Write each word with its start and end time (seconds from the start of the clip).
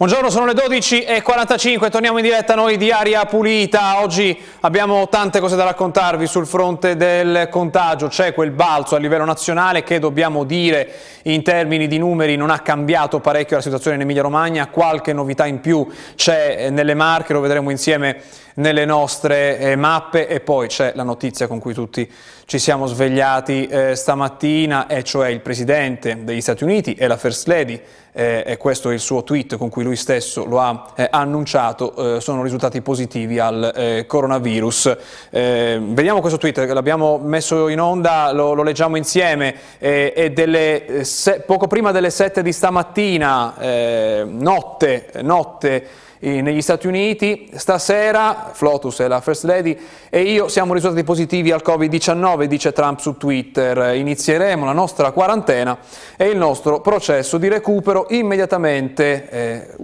Buongiorno, 0.00 0.30
sono 0.30 0.46
le 0.46 0.54
12.45, 0.54 1.90
torniamo 1.90 2.16
in 2.16 2.24
diretta 2.24 2.54
noi 2.54 2.78
di 2.78 2.90
Aria 2.90 3.26
Pulita. 3.26 4.00
Oggi 4.00 4.34
abbiamo 4.60 5.10
tante 5.10 5.40
cose 5.40 5.56
da 5.56 5.64
raccontarvi 5.64 6.26
sul 6.26 6.46
fronte 6.46 6.96
del 6.96 7.48
contagio. 7.50 8.08
C'è 8.08 8.32
quel 8.32 8.50
balzo 8.50 8.94
a 8.94 8.98
livello 8.98 9.26
nazionale 9.26 9.82
che 9.82 9.98
dobbiamo 9.98 10.44
dire 10.44 10.90
in 11.24 11.42
termini 11.42 11.86
di 11.86 11.98
numeri 11.98 12.34
non 12.34 12.48
ha 12.48 12.60
cambiato 12.60 13.20
parecchio 13.20 13.56
la 13.56 13.62
situazione 13.62 13.96
in 13.96 14.02
Emilia 14.02 14.22
Romagna. 14.22 14.68
Qualche 14.68 15.12
novità 15.12 15.44
in 15.44 15.60
più 15.60 15.86
c'è 16.16 16.70
nelle 16.70 16.94
Marche, 16.94 17.34
lo 17.34 17.40
vedremo 17.40 17.68
insieme 17.68 18.22
nelle 18.60 18.84
nostre 18.84 19.58
eh, 19.58 19.76
mappe 19.76 20.28
e 20.28 20.40
poi 20.40 20.68
c'è 20.68 20.92
la 20.94 21.02
notizia 21.02 21.46
con 21.46 21.58
cui 21.58 21.72
tutti 21.72 22.08
ci 22.44 22.58
siamo 22.58 22.86
svegliati 22.86 23.66
eh, 23.66 23.96
stamattina 23.96 24.86
e 24.86 25.02
cioè 25.02 25.28
il 25.28 25.40
Presidente 25.40 26.24
degli 26.24 26.40
Stati 26.40 26.62
Uniti 26.62 26.94
e 26.94 27.06
la 27.06 27.16
First 27.16 27.46
Lady 27.46 27.80
eh, 28.12 28.42
e 28.46 28.56
questo 28.58 28.90
è 28.90 28.92
il 28.92 29.00
suo 29.00 29.22
tweet 29.22 29.56
con 29.56 29.70
cui 29.70 29.82
lui 29.82 29.96
stesso 29.96 30.44
lo 30.44 30.60
ha 30.60 30.92
eh, 30.94 31.08
annunciato, 31.10 32.16
eh, 32.16 32.20
sono 32.20 32.42
risultati 32.42 32.82
positivi 32.82 33.38
al 33.38 33.72
eh, 33.74 34.04
coronavirus. 34.06 34.96
vediamo 35.30 36.20
questo 36.20 36.38
tweet, 36.38 36.58
l'abbiamo 36.58 37.18
messo 37.18 37.68
in 37.68 37.80
onda, 37.80 38.32
lo, 38.32 38.52
lo 38.52 38.62
leggiamo 38.62 38.96
insieme, 38.96 39.54
è 39.78 40.30
delle, 40.34 41.04
se, 41.04 41.40
poco 41.40 41.66
prima 41.66 41.92
delle 41.92 42.10
7 42.10 42.42
di 42.42 42.52
stamattina, 42.52 44.24
notte, 44.26 45.10
notte 45.22 46.08
negli 46.20 46.60
Stati 46.60 46.86
Uniti. 46.86 47.50
Stasera 47.54 48.50
Flotus 48.52 49.00
e 49.00 49.08
la 49.08 49.20
First 49.20 49.44
Lady 49.44 49.78
e 50.10 50.22
io 50.22 50.48
siamo 50.48 50.74
risultati 50.74 51.02
positivi 51.04 51.50
al 51.50 51.62
Covid-19, 51.64 52.44
dice 52.44 52.72
Trump 52.72 52.98
su 52.98 53.16
Twitter. 53.16 53.94
Inizieremo 53.96 54.64
la 54.64 54.72
nostra 54.72 55.12
quarantena 55.12 55.78
e 56.16 56.26
il 56.26 56.36
nostro 56.36 56.80
processo 56.80 57.38
di 57.38 57.48
recupero 57.48 58.06
immediatamente. 58.10 59.28
Eh, 59.28 59.76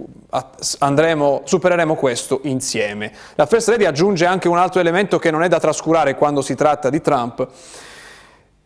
andremo, 0.79 1.41
supereremo 1.45 1.95
questo 1.95 2.41
insieme. 2.43 3.11
La 3.35 3.45
First 3.45 3.69
Lady 3.69 3.85
aggiunge 3.85 4.25
anche 4.25 4.47
un 4.47 4.57
altro 4.57 4.79
elemento 4.79 5.17
che 5.19 5.31
non 5.31 5.43
è 5.43 5.47
da 5.47 5.59
trascurare 5.59 6.15
quando 6.15 6.41
si 6.41 6.55
tratta 6.55 6.89
di 6.89 7.01
Trump, 7.01 7.47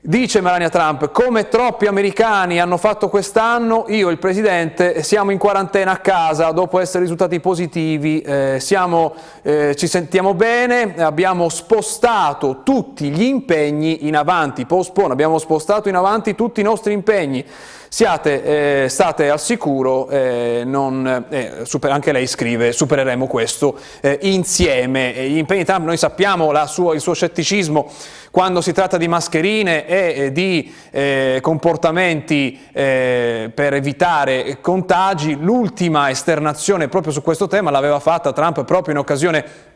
Dice 0.03 0.41
Melania 0.41 0.69
Trump, 0.69 1.11
come 1.11 1.47
troppi 1.47 1.85
americani 1.85 2.59
hanno 2.59 2.77
fatto 2.77 3.07
quest'anno, 3.07 3.85
io 3.89 4.09
e 4.09 4.11
il 4.11 4.17
Presidente 4.17 5.03
siamo 5.03 5.29
in 5.29 5.37
quarantena 5.37 5.91
a 5.91 5.97
casa 5.97 6.49
dopo 6.49 6.79
essere 6.79 7.03
risultati 7.03 7.39
positivi, 7.39 8.19
eh, 8.21 8.57
siamo, 8.59 9.13
eh, 9.43 9.75
ci 9.75 9.85
sentiamo 9.85 10.33
bene, 10.33 10.95
abbiamo 10.97 11.49
spostato 11.49 12.61
tutti 12.63 13.11
gli 13.11 13.21
impegni 13.21 14.07
in 14.07 14.15
avanti, 14.15 14.65
postpone, 14.65 15.13
abbiamo 15.13 15.37
spostato 15.37 15.87
in 15.87 15.93
avanti 15.93 16.33
tutti 16.33 16.61
i 16.61 16.63
nostri 16.63 16.93
impegni. 16.93 17.45
Siate, 17.93 18.83
eh, 18.83 18.87
state 18.87 19.29
al 19.29 19.37
sicuro, 19.41 20.07
eh, 20.07 20.63
non, 20.65 21.25
eh, 21.27 21.63
super, 21.63 21.91
anche 21.91 22.13
lei 22.13 22.25
scrive, 22.25 22.71
supereremo 22.71 23.27
questo 23.27 23.77
eh, 23.99 24.17
insieme. 24.21 25.11
Gli 25.27 25.35
impegni 25.35 25.65
Trump, 25.65 25.83
noi 25.83 25.97
sappiamo 25.97 26.53
sua, 26.67 26.95
il 26.95 27.01
suo 27.01 27.13
scetticismo 27.13 27.91
quando 28.31 28.61
si 28.61 28.71
tratta 28.71 28.95
di 28.95 29.09
mascherine 29.09 29.85
e 29.85 30.31
di 30.31 30.73
eh, 30.89 31.39
comportamenti 31.41 32.57
per 32.71 33.73
evitare 33.73 34.59
contagi. 34.61 35.35
L'ultima 35.37 36.09
esternazione 36.09 36.87
proprio 36.87 37.11
su 37.11 37.21
questo 37.21 37.47
tema 37.47 37.71
l'aveva 37.71 37.99
fatta 37.99 38.31
Trump 38.31 38.63
proprio 38.63 38.93
in 38.93 38.99
occasione 39.01 39.70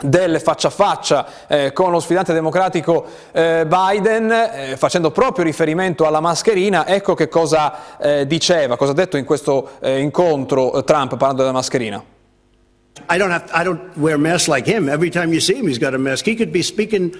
del 0.00 0.40
faccia 0.40 0.68
a 0.68 0.70
faccia 0.70 1.26
eh, 1.46 1.72
con 1.72 1.90
lo 1.90 2.00
sfidante 2.00 2.32
democratico 2.32 3.06
eh, 3.32 3.66
Biden, 3.66 4.30
eh, 4.30 4.74
facendo 4.76 5.10
proprio 5.10 5.44
riferimento 5.44 6.06
alla 6.06 6.20
mascherina, 6.20 6.86
ecco 6.86 7.14
che 7.14 7.28
cosa 7.28 7.98
eh, 7.98 8.26
diceva, 8.26 8.76
cosa 8.76 8.92
ha 8.92 8.94
detto 8.94 9.16
in 9.16 9.24
questo 9.24 9.70
eh, 9.80 10.00
incontro 10.00 10.74
eh, 10.74 10.84
Trump 10.84 11.16
parlando 11.16 11.42
della 11.42 11.52
mascherina. 11.52 12.02
I 13.10 13.18
don't, 13.18 13.32
have, 13.32 13.50
I 13.52 13.64
don't 13.64 13.96
wear 13.96 14.16
masks 14.16 14.48
like 14.48 14.70
him. 14.70 14.88
Every 14.88 15.10
time 15.10 15.32
you 15.32 15.40
see 15.40 15.56
him, 15.56 15.66
he's 15.66 15.78
got 15.78 15.94
a 15.94 15.98
mask. 15.98 16.26
He 16.26 16.36
could 16.36 16.52
be 16.52 16.62
speaking 16.62 17.12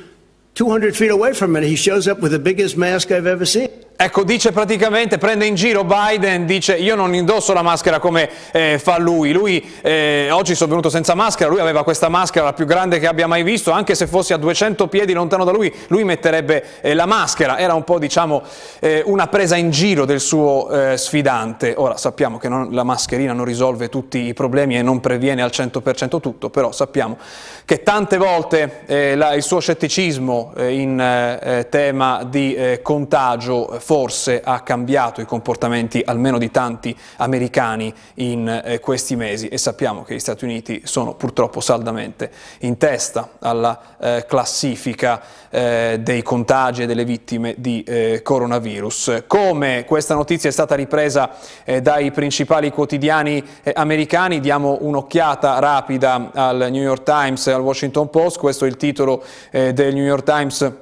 200 0.55 0.95
feet 0.95 1.11
away 1.11 1.35
from 1.35 1.57
and 1.57 1.65
he 1.65 1.77
shows 1.77 2.07
up 2.07 2.21
with 2.21 2.31
the 2.31 2.39
biggest 2.39 2.77
mask 2.77 3.11
I've 3.11 3.27
ever 3.27 3.45
seen. 3.45 3.84
Ecco, 4.05 4.23
dice 4.23 4.53
praticamente, 4.53 5.17
prende 5.17 5.47
in 5.47 5.55
giro 5.55 5.83
Biden, 5.83 6.45
dice 6.45 6.77
io 6.77 6.95
non 6.95 7.15
indosso 7.15 7.55
la 7.55 7.63
maschera 7.63 8.01
come 8.01 8.29
eh, 8.53 8.79
fa 8.79 8.99
lui, 8.99 9.33
lui 9.33 9.67
eh, 9.81 10.29
oggi 10.31 10.55
sono 10.55 10.69
venuto 10.69 10.91
senza 10.91 11.15
maschera, 11.15 11.49
lui 11.49 11.61
aveva 11.61 11.83
questa 11.85 12.11
maschera 12.11 12.45
la 12.45 12.53
più 12.53 12.67
grande 12.67 12.99
che 12.99 13.07
abbia 13.07 13.27
mai 13.27 13.43
visto, 13.43 13.71
anche 13.71 13.95
se 13.95 14.07
fossi 14.07 14.35
a 14.35 14.37
200 14.37 14.89
piedi 14.89 15.15
lontano 15.15 15.45
da 15.45 15.53
lui, 15.53 15.75
lui 15.87 16.05
metterebbe 16.05 16.83
eh, 16.83 16.93
la 16.93 17.07
maschera, 17.07 17.57
era 17.57 17.73
un 17.73 17.83
po' 17.83 17.99
diciamo 17.99 18.43
eh, 18.81 19.03
una 19.07 19.27
presa 19.29 19.57
in 19.57 19.71
giro 19.71 20.05
del 20.05 20.21
suo 20.21 20.69
eh, 20.69 20.99
sfidante, 20.99 21.73
ora 21.75 21.97
sappiamo 21.97 22.37
che 22.37 22.51
non, 22.51 22.75
la 22.75 22.85
mascherina 22.85 23.33
non 23.33 23.47
risolve 23.47 23.89
tutti 23.89 24.19
i 24.19 24.35
problemi 24.35 24.77
e 24.77 24.83
non 24.83 25.01
previene 25.01 25.41
al 25.41 25.51
100% 25.51 26.21
tutto, 26.21 26.51
però 26.51 26.73
sappiamo 26.73 27.17
che 27.65 27.83
tante 27.83 28.17
volte 28.17 28.83
eh, 28.87 29.15
la, 29.17 29.35
il 29.35 29.43
suo 29.43 29.61
scetticismo 29.61 30.53
in 30.57 31.67
tema 31.71 32.25
di 32.25 32.79
contagio 32.83 33.79
forse 33.81 34.41
ha 34.43 34.61
cambiato 34.61 35.21
i 35.21 35.27
comportamenti 35.27 36.03
almeno 36.05 36.39
di 36.39 36.51
tanti 36.51 36.97
americani 37.17 37.93
in 38.15 38.63
eh, 38.65 38.81
questi 38.81 39.17
mesi 39.17 39.49
e 39.49 39.59
sappiamo 39.59 40.03
che 40.03 40.15
gli 40.15 40.19
Stati 40.19 40.45
Uniti 40.45 40.83
sono 40.85 41.15
purtroppo 41.15 41.61
saldamente 41.61 42.31
in 42.61 42.77
testa 42.79 43.31
alla 43.41 43.97
eh, 44.01 44.25
classifica 44.29 45.21
eh, 45.51 45.99
dei 46.01 46.23
contagi 46.23 46.83
e 46.83 46.87
delle 46.87 47.05
vittime 47.05 47.55
di 47.59 47.83
eh, 47.83 48.21
coronavirus. 48.23 49.25
Come 49.27 49.85
questa 49.87 50.15
notizia 50.15 50.49
è 50.49 50.53
stata 50.53 50.75
ripresa 50.75 51.31
eh, 51.65 51.81
dai 51.81 52.11
principali 52.11 52.71
quotidiani 52.71 53.43
eh, 53.63 53.73
americani, 53.75 54.41
diamo 54.41 54.79
un'occhiata 54.81 55.59
rapida 55.59 56.31
al 56.33 56.69
New 56.71 56.83
York 56.83 57.03
Times 57.03 57.47
al 57.55 57.63
Washington 57.63 58.11
Post, 58.11 58.39
questo 58.39 58.65
è 58.65 58.69
il 58.69 58.77
titolo 58.77 59.23
del 59.51 59.95
New 59.95 60.05
York 60.05 60.25
Times 60.25 60.73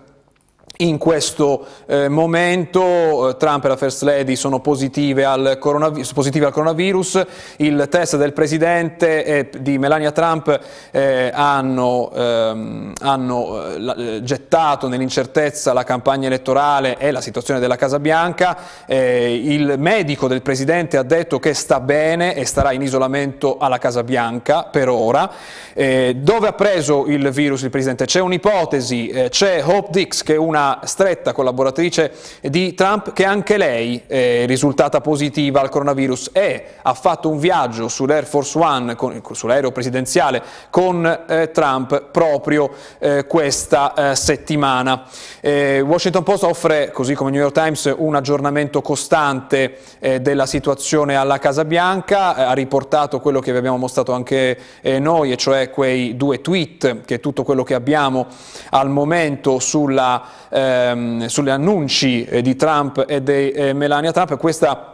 in 0.79 0.99
questo 0.99 1.65
eh, 1.87 2.09
momento 2.09 3.29
eh, 3.29 3.37
Trump 3.37 3.65
e 3.65 3.69
la 3.69 3.77
First 3.77 4.03
Lady 4.03 4.37
sono 4.37 4.61
positive 4.61 5.25
al, 5.25 5.59
positive 5.61 6.47
al 6.47 6.53
coronavirus, 6.53 7.27
il 7.57 7.87
test 7.91 8.17
del 8.17 8.33
Presidente 8.33 9.25
e 9.25 9.51
di 9.61 9.79
Melania 9.79 10.13
Trump 10.13 10.59
eh, 10.91 11.31
hanno, 11.33 12.11
ehm, 12.13 12.93
hanno 13.01 13.95
eh, 13.97 14.23
gettato 14.23 14.89
nell'incertezza 14.89 15.73
la 15.73 15.85
campagna 15.85 16.27
elettorale 16.27 16.97
e 16.99 17.11
la 17.11 17.21
situazione 17.21 17.61
della 17.61 17.77
Casa 17.77 17.99
Bianca, 17.99 18.57
eh, 18.87 19.35
il 19.35 19.75
medico 19.79 20.27
del 20.27 20.43
Presidente 20.43 20.97
ha 20.97 21.03
detto 21.03 21.39
che 21.39 21.55
sta 21.55 21.81
bene 21.81 22.35
e 22.35 22.45
starà 22.45 22.73
in 22.73 22.83
isolamento 22.83 23.59
alla 23.59 23.79
Casa 23.79 24.03
Bianca 24.03 24.65
per 24.65 24.89
ora. 24.89 25.31
Eh, 25.75 26.17
dove 26.17 26.49
ha 26.49 26.53
preso 26.53 27.07
il 27.07 27.31
virus 27.31 27.63
il 27.63 27.71
Presidente? 27.71 28.07
C'è 28.07 28.21
un'ipotesi, 28.21 29.29
c'è 29.29 29.63
Hope 29.65 29.89
Dix 29.91 30.23
che 30.23 30.35
è 30.35 30.39
una 30.39 30.72
stretta 30.85 31.33
collaboratrice 31.33 32.13
di 32.43 32.75
Trump 32.75 33.13
che 33.13 33.25
anche 33.25 33.57
lei 33.57 34.03
è 34.07 34.45
risultata 34.47 35.01
positiva 35.01 35.61
al 35.61 35.69
coronavirus 35.69 36.31
e 36.33 36.65
ha 36.83 36.95
fatto 36.95 37.29
un 37.29 37.39
viaggio 37.39 37.89
sull'Air 37.89 38.25
Force 38.25 38.59
One, 38.59 38.97
sull'aereo 39.31 39.73
presidenziale 39.73 40.43
con 40.71 41.05
eh, 41.05 41.51
Trump 41.51 42.11
proprio 42.11 42.71
eh, 42.99 43.27
questa 43.27 44.11
eh, 44.11 44.17
settimana. 44.17 45.05
Eh, 45.41 45.81
Washington 45.81 46.23
Post 46.23 46.45
offre, 46.45 46.91
così 46.91 47.15
come 47.15 47.31
New 47.31 47.41
York 47.41 47.55
Times, 47.55 47.93
un 47.97 48.15
aggiornamento 48.15 48.81
costante 48.83 49.79
eh, 49.99 50.21
della 50.21 50.47
situazione 50.47 51.17
alla 51.17 51.39
Casa 51.39 51.65
Bianca, 51.65 52.37
eh, 52.37 52.43
ha 52.43 52.53
riportato 52.53 53.21
quello 53.21 53.41
che 53.41 53.53
vi 53.53 53.59
abbiamo 53.59 53.77
mostrato 53.77 54.13
anche 54.13 54.59
noi, 54.83 55.33
e 55.33 55.37
cioè 55.37 55.71
quei 55.71 56.17
due 56.17 56.41
tweet, 56.41 57.03
che 57.05 57.17
è 57.17 57.21
tutto 57.21 57.43
quello 57.45 57.63
che 57.63 57.75
abbiamo 57.75 58.27
al 58.71 58.89
momento 58.89 59.59
sulla 59.59 60.23
ehm, 60.53 61.27
annunci 61.51 62.25
eh, 62.25 62.43
di 62.43 62.55
Trump 62.57 63.05
e 63.07 63.23
di 63.23 63.51
eh, 63.51 63.73
Melania 63.73 64.13
Trump, 64.13 64.37
questa 64.37 64.92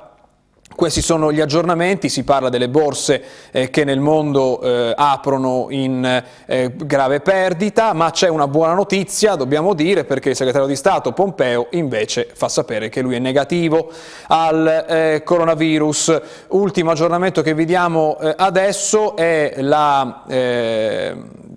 questi 0.78 1.02
sono 1.02 1.32
gli 1.32 1.40
aggiornamenti, 1.40 2.08
si 2.08 2.22
parla 2.22 2.50
delle 2.50 2.68
borse 2.68 3.20
eh, 3.50 3.68
che 3.68 3.82
nel 3.82 3.98
mondo 3.98 4.60
eh, 4.60 4.92
aprono 4.94 5.66
in 5.70 6.22
eh, 6.46 6.72
grave 6.72 7.18
perdita, 7.18 7.92
ma 7.94 8.12
c'è 8.12 8.28
una 8.28 8.46
buona 8.46 8.74
notizia, 8.74 9.34
dobbiamo 9.34 9.74
dire, 9.74 10.04
perché 10.04 10.28
il 10.28 10.36
segretario 10.36 10.68
di 10.68 10.76
Stato 10.76 11.10
Pompeo 11.10 11.66
invece 11.72 12.28
fa 12.32 12.48
sapere 12.48 12.90
che 12.90 13.02
lui 13.02 13.16
è 13.16 13.18
negativo 13.18 13.90
al 14.28 14.84
eh, 14.88 15.22
coronavirus. 15.24 16.20
Ultimo 16.50 16.92
aggiornamento 16.92 17.42
che 17.42 17.54
vi 17.54 17.64
diamo 17.64 18.16
eh, 18.20 18.32
adesso 18.36 19.16
è 19.16 19.54
la 19.56 20.22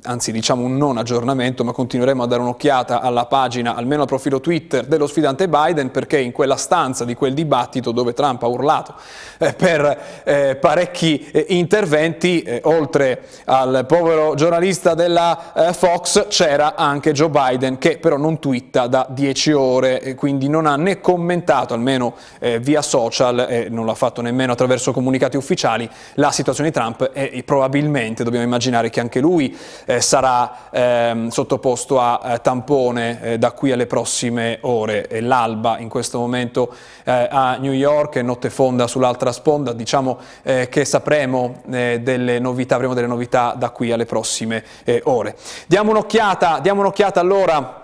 anzi 0.04 0.32
diciamo 0.32 0.64
un 0.64 0.78
non 0.78 0.98
aggiornamento, 0.98 1.64
ma 1.64 1.72
continueremo 1.72 2.24
a 2.24 2.26
dare 2.26 2.42
un'occhiata 2.42 3.02
alla 3.02 3.26
pagina, 3.26 3.76
almeno 3.76 4.02
al 4.02 4.08
profilo 4.08 4.40
Twitter 4.40 4.86
dello 4.86 5.06
sfidante 5.06 5.48
Biden, 5.48 5.92
perché 5.92 6.20
in 6.20 6.32
quella 6.32 6.56
stanza 6.56 7.06
di 7.06 7.14
quel 7.14 7.34
dibattito 7.34 7.92
dove 7.92 8.14
Trump 8.14 8.42
ha 8.42 8.48
urlato 8.48 8.96
eh, 8.96 9.11
per 9.56 10.22
eh, 10.24 10.56
parecchi 10.56 11.30
eh, 11.32 11.46
interventi, 11.50 12.42
eh, 12.42 12.62
oltre 12.66 13.22
al 13.46 13.86
povero 13.88 14.36
giornalista 14.36 14.94
della 14.94 15.54
eh, 15.54 15.74
Fox, 15.74 16.28
c'era 16.28 16.76
anche 16.76 17.12
Joe 17.12 17.30
Biden 17.30 17.78
che 17.78 17.98
però 17.98 18.18
non 18.18 18.40
twitta 18.40 18.88
da 18.88 19.08
dieci 19.10 19.52
ore, 19.52 20.16
quindi 20.16 20.48
non 20.48 20.66
ha 20.66 20.76
né 20.76 21.00
commentato, 21.00 21.74
almeno 21.74 22.16
eh, 22.40 22.60
via 22.60 22.82
social, 22.82 23.46
e 23.50 23.68
non 23.70 23.86
l'ha 23.86 23.96
fatto 23.96 24.22
nemmeno 24.22 24.52
attraverso 24.52 24.92
comunicati 24.92 25.38
ufficiali, 25.38 25.90
la 26.16 26.32
situazione 26.32 26.70
di 26.70 26.76
Trump 26.76 27.10
e 27.14 27.44
probabilmente 27.44 28.24
dobbiamo 28.24 28.46
immaginare 28.46 28.90
che 28.90 29.00
anche 29.00 29.20
lui 29.20 29.58
eh, 29.86 30.02
sarà 30.02 30.70
ehm, 30.72 31.30
sottoposto 31.30 32.00
a 32.00 32.22
eh, 32.24 32.42
tampone 32.42 33.22
eh, 33.22 33.38
da 33.38 33.52
qui 33.52 33.72
alle 33.72 33.88
prossime 33.88 34.60
ore. 34.62 35.08
L'alba 35.22 35.78
in 35.80 35.90
questo 35.90 36.20
momento 36.20 36.74
eh, 37.04 37.28
a 37.30 37.58
New 37.58 37.72
York, 37.72 38.18
notte 38.18 38.50
fonda 38.50 38.88
sull'altra 39.02 39.32
sponda, 39.32 39.74
diciamo 39.74 40.20
eh, 40.44 40.70
che 40.70 40.86
sapremo 40.86 41.64
eh, 41.72 42.02
delle 42.04 42.38
novità, 42.38 42.76
avremo 42.76 42.94
delle 42.94 43.08
novità 43.08 43.56
da 43.58 43.72
qui 43.72 43.92
alle 43.92 44.06
prossime 44.06 44.64
ore. 45.04 45.36
Diamo 45.66 45.90
un'occhiata, 45.90 46.60
diamo 46.60 46.82
un'occhiata 46.82 47.20
allora 47.20 47.80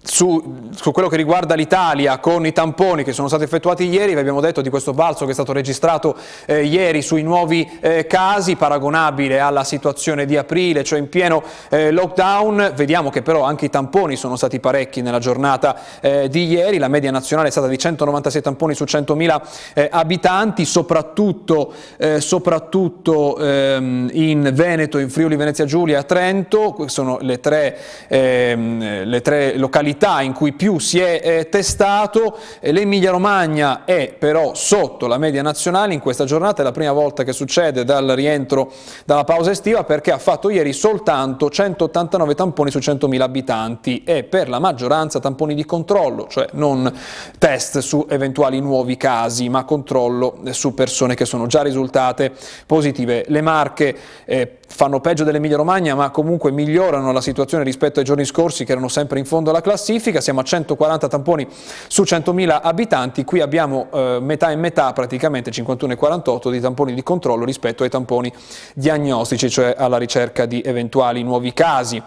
su, 0.00 0.70
su, 0.74 0.92
quello 0.92 1.08
che 1.08 1.16
riguarda 1.16 1.54
l'Italia 1.54 2.18
con 2.18 2.46
i 2.46 2.52
tamponi 2.52 3.02
che 3.02 3.12
sono 3.12 3.26
stati 3.26 3.42
effettuati 3.42 3.88
ieri, 3.88 4.14
vi 4.14 4.20
abbiamo 4.20 4.40
detto 4.40 4.60
di 4.60 4.70
questo 4.70 4.92
balzo 4.92 5.24
che 5.24 5.32
è 5.32 5.34
stato 5.34 5.52
registrato 5.52 6.14
eh, 6.46 6.64
ieri 6.64 7.02
sui 7.02 7.22
nuovi 7.22 7.68
eh, 7.80 8.06
casi, 8.06 8.54
paragonabile 8.54 9.40
alla 9.40 9.64
situazione 9.64 10.24
di 10.24 10.36
aprile, 10.36 10.84
cioè 10.84 11.00
in 11.00 11.08
pieno 11.08 11.42
eh, 11.68 11.90
lockdown, 11.90 12.72
vediamo 12.76 13.10
che 13.10 13.22
però 13.22 13.42
anche 13.42 13.66
i 13.66 13.70
tamponi 13.70 14.14
sono 14.14 14.36
stati 14.36 14.60
parecchi 14.60 15.02
nella 15.02 15.18
giornata 15.18 15.76
eh, 16.00 16.28
di 16.28 16.46
ieri, 16.46 16.78
la 16.78 16.88
media 16.88 17.10
nazionale 17.10 17.48
è 17.48 17.50
stata 17.50 17.66
di 17.66 17.76
196 17.76 18.40
tamponi 18.40 18.74
su 18.74 18.84
100.000 18.84 19.40
eh, 19.74 19.88
abitanti, 19.90 20.64
soprattutto, 20.64 21.72
eh, 21.96 22.20
soprattutto 22.20 23.36
ehm, 23.36 24.10
in 24.12 24.50
Veneto, 24.54 24.98
in 24.98 25.10
Friuli, 25.10 25.34
Venezia 25.34 25.64
Giulia, 25.64 26.04
Trento, 26.04 26.86
sono 26.86 27.18
le 27.20 27.40
tre, 27.40 27.76
ehm, 28.06 29.04
le 29.04 29.20
tre 29.20 29.56
località 29.56 29.86
località 29.88 30.20
in 30.20 30.32
cui 30.32 30.52
più 30.52 30.78
si 30.78 31.00
è 31.00 31.20
eh, 31.22 31.48
testato, 31.48 32.36
l'Emilia 32.60 33.10
Romagna 33.10 33.84
è 33.84 34.14
però 34.18 34.54
sotto 34.54 35.06
la 35.06 35.16
media 35.18 35.42
nazionale 35.42 35.94
in 35.94 36.00
questa 36.00 36.24
giornata, 36.24 36.60
è 36.60 36.64
la 36.64 36.72
prima 36.72 36.92
volta 36.92 37.24
che 37.24 37.32
succede 37.32 37.84
dal 37.84 38.06
rientro 38.08 38.70
dalla 39.04 39.24
pausa 39.24 39.50
estiva 39.50 39.84
perché 39.84 40.12
ha 40.12 40.18
fatto 40.18 40.50
ieri 40.50 40.72
soltanto 40.72 41.48
189 41.48 42.34
tamponi 42.34 42.70
su 42.70 42.78
100.000 42.78 43.20
abitanti. 43.20 44.02
E 44.04 44.24
per 44.24 44.48
la 44.48 44.58
maggioranza 44.58 45.20
tamponi 45.20 45.54
di 45.54 45.64
controllo, 45.64 46.26
cioè 46.28 46.48
non 46.52 46.92
test 47.38 47.78
su 47.78 48.06
eventuali 48.08 48.60
nuovi 48.60 48.96
casi, 48.96 49.48
ma 49.48 49.64
controllo 49.64 50.40
su 50.50 50.74
persone 50.74 51.14
che 51.14 51.24
sono 51.24 51.46
già 51.46 51.62
risultate 51.62 52.32
positive. 52.66 53.24
Le 53.28 53.40
Marche 53.40 53.96
eh, 54.24 54.57
fanno 54.68 55.00
peggio 55.00 55.24
dell'Emilia 55.24 55.56
Romagna, 55.56 55.94
ma 55.94 56.10
comunque 56.10 56.52
migliorano 56.52 57.10
la 57.10 57.20
situazione 57.20 57.64
rispetto 57.64 57.98
ai 57.98 58.04
giorni 58.04 58.24
scorsi 58.24 58.64
che 58.64 58.72
erano 58.72 58.88
sempre 58.88 59.18
in 59.18 59.24
fondo 59.24 59.50
alla 59.50 59.60
classifica, 59.60 60.20
siamo 60.20 60.40
a 60.40 60.44
140 60.44 61.08
tamponi 61.08 61.48
su 61.88 62.02
100.000 62.02 62.60
abitanti, 62.62 63.24
qui 63.24 63.40
abbiamo 63.40 63.88
eh, 63.92 64.18
metà 64.20 64.50
e 64.50 64.56
metà, 64.56 64.92
praticamente 64.92 65.50
51 65.50 65.94
e 65.94 65.96
48 65.96 66.50
di 66.50 66.60
tamponi 66.60 66.94
di 66.94 67.02
controllo 67.02 67.44
rispetto 67.44 67.82
ai 67.82 67.90
tamponi 67.90 68.32
diagnostici, 68.74 69.50
cioè 69.50 69.74
alla 69.76 69.96
ricerca 69.96 70.46
di 70.46 70.62
eventuali 70.64 71.22
nuovi 71.22 71.52
casi. 71.52 72.02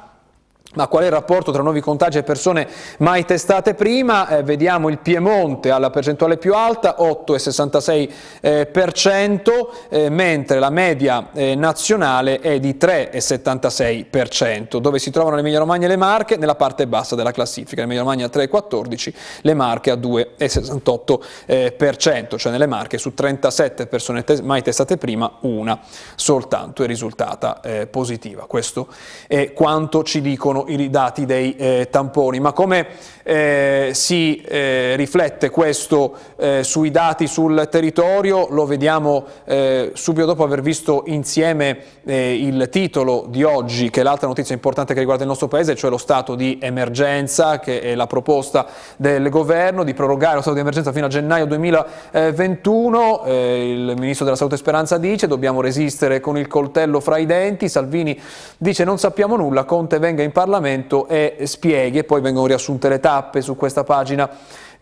Ma 0.74 0.88
qual 0.88 1.04
è 1.04 1.08
il 1.08 1.12
rapporto 1.12 1.52
tra 1.52 1.62
nuovi 1.62 1.82
contagi 1.82 2.18
e 2.18 2.24
persone 2.24 2.66
mai 3.00 3.26
testate 3.26 3.74
prima? 3.74 4.30
Eh, 4.30 4.44
vediamo 4.44 4.88
il 4.88 5.00
Piemonte 5.00 5.70
alla 5.70 5.90
percentuale 5.90 6.38
più 6.38 6.54
alta, 6.54 6.96
8,66%, 6.98 9.50
eh, 9.90 10.10
mentre 10.10 10.60
la 10.60 10.70
media 10.70 11.28
eh, 11.34 11.56
nazionale 11.56 12.40
è 12.40 12.62
di 12.62 12.78
3,76%. 12.80 14.78
Dove 14.78 15.00
si 15.00 15.12
trovano 15.12 15.36
l'Emilia 15.36 15.60
Romagna 15.60 15.88
e 15.88 15.90
le 15.90 15.98
Marche? 15.98 16.38
Nella 16.38 16.56
parte 16.56 16.88
bassa 16.88 17.16
della 17.16 17.32
classifica, 17.32 17.82
l'Emilia 17.82 18.04
Romagna 18.04 18.28
a 18.28 18.30
3,14%, 18.32 19.14
le 19.42 19.54
Marche 19.54 19.92
a 19.92 19.96
2,68%, 19.96 22.38
cioè 22.38 22.50
nelle 22.50 22.68
Marche 22.68 22.98
su 22.98 23.14
37 23.14 23.88
persone 23.88 24.24
tes 24.24 24.40
mai 24.40 24.62
testate 24.62 24.96
prima, 24.96 25.30
una 25.42 25.78
soltanto 26.16 26.86
è 26.86 26.88
risultata 26.88 27.60
eh, 27.60 27.88
positiva. 27.88 28.46
Questo 28.46 28.88
è 29.28 29.52
quanto 29.52 30.04
ci 30.04 30.22
dicono 30.22 30.60
i 30.68 30.90
dati 30.90 31.26
dei 31.26 31.56
eh, 31.56 31.88
tamponi, 31.90 32.40
ma 32.40 32.52
come 32.54 32.88
eh, 33.24 33.90
si 33.94 34.42
eh, 34.42 34.96
riflette 34.96 35.50
questo 35.50 36.16
eh, 36.38 36.64
sui 36.64 36.92
dati 36.92 37.28
sul 37.28 37.68
territorio? 37.70 38.48
Lo 38.50 38.66
vediamo 38.66 39.26
eh, 39.46 39.92
subito 39.94 40.26
dopo 40.26 40.44
aver 40.44 40.62
visto 40.62 41.04
insieme 41.08 41.78
eh, 42.06 42.36
il 42.36 42.70
titolo 42.70 43.26
di 43.28 43.44
oggi, 43.44 43.90
che 43.90 44.02
è 44.02 44.04
l'altra 44.04 44.28
notizia 44.28 44.54
importante 44.54 44.94
che 44.94 45.00
riguarda 45.00 45.24
il 45.24 45.30
nostro 45.30 45.48
Paese, 45.48 45.76
cioè 45.76 45.90
lo 45.90 45.98
stato 45.98 46.36
di 46.36 46.60
emergenza, 46.62 47.60
che 47.60 47.82
è 47.82 47.96
la 47.96 48.08
proposta 48.08 48.68
del 48.96 49.30
governo 49.30 49.84
di 49.84 49.94
prorogare 49.94 50.36
lo 50.36 50.42
stato 50.42 50.56
di 50.56 50.62
emergenza 50.62 50.92
fino 50.92 51.08
a 51.08 51.10
gennaio 51.10 51.46
2021. 51.46 53.24
il 53.26 53.94
Ministro 53.98 54.26
della 54.26 54.38
Salute 54.38 54.58
Speranza 54.58 54.98
dice 54.98 55.28
dobbiamo 55.28 55.62
resistere 55.62 56.20
con 56.20 56.38
il 56.38 56.48
coltello 56.48 57.00
fra 57.00 57.18
i 57.18 57.26
denti, 57.26 57.68
Salvini 57.68 58.20
dice 58.58 58.84
non 58.84 58.98
sappiamo 58.98 59.36
nulla, 59.36 59.64
Conte 59.64 60.00
venga 60.00 60.24
in 60.24 60.32
Parlamento 60.32 60.51
e 61.08 61.38
spieghi 61.44 62.00
e 62.00 62.04
poi 62.04 62.22
vengono 62.22 62.48
riassunte 62.48 62.90
le 62.90 63.00
tappe 63.00 63.42
su 63.42 63.56
questa 63.56 63.84
pagina 63.84 64.30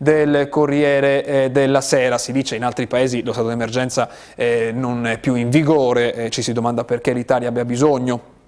del 0.00 0.48
Corriere 0.48 1.24
eh, 1.24 1.50
della 1.50 1.82
Sera. 1.82 2.16
Si 2.16 2.32
dice 2.32 2.56
in 2.56 2.64
altri 2.64 2.86
paesi 2.86 3.22
lo 3.22 3.32
stato 3.32 3.48
d'emergenza 3.48 4.08
eh, 4.34 4.72
non 4.74 5.06
è 5.06 5.18
più 5.18 5.34
in 5.34 5.50
vigore, 5.50 6.14
eh, 6.14 6.30
ci 6.30 6.40
si 6.40 6.54
domanda 6.54 6.84
perché 6.84 7.12
l'Italia 7.12 7.48
abbia 7.48 7.66
bisogno 7.66 8.38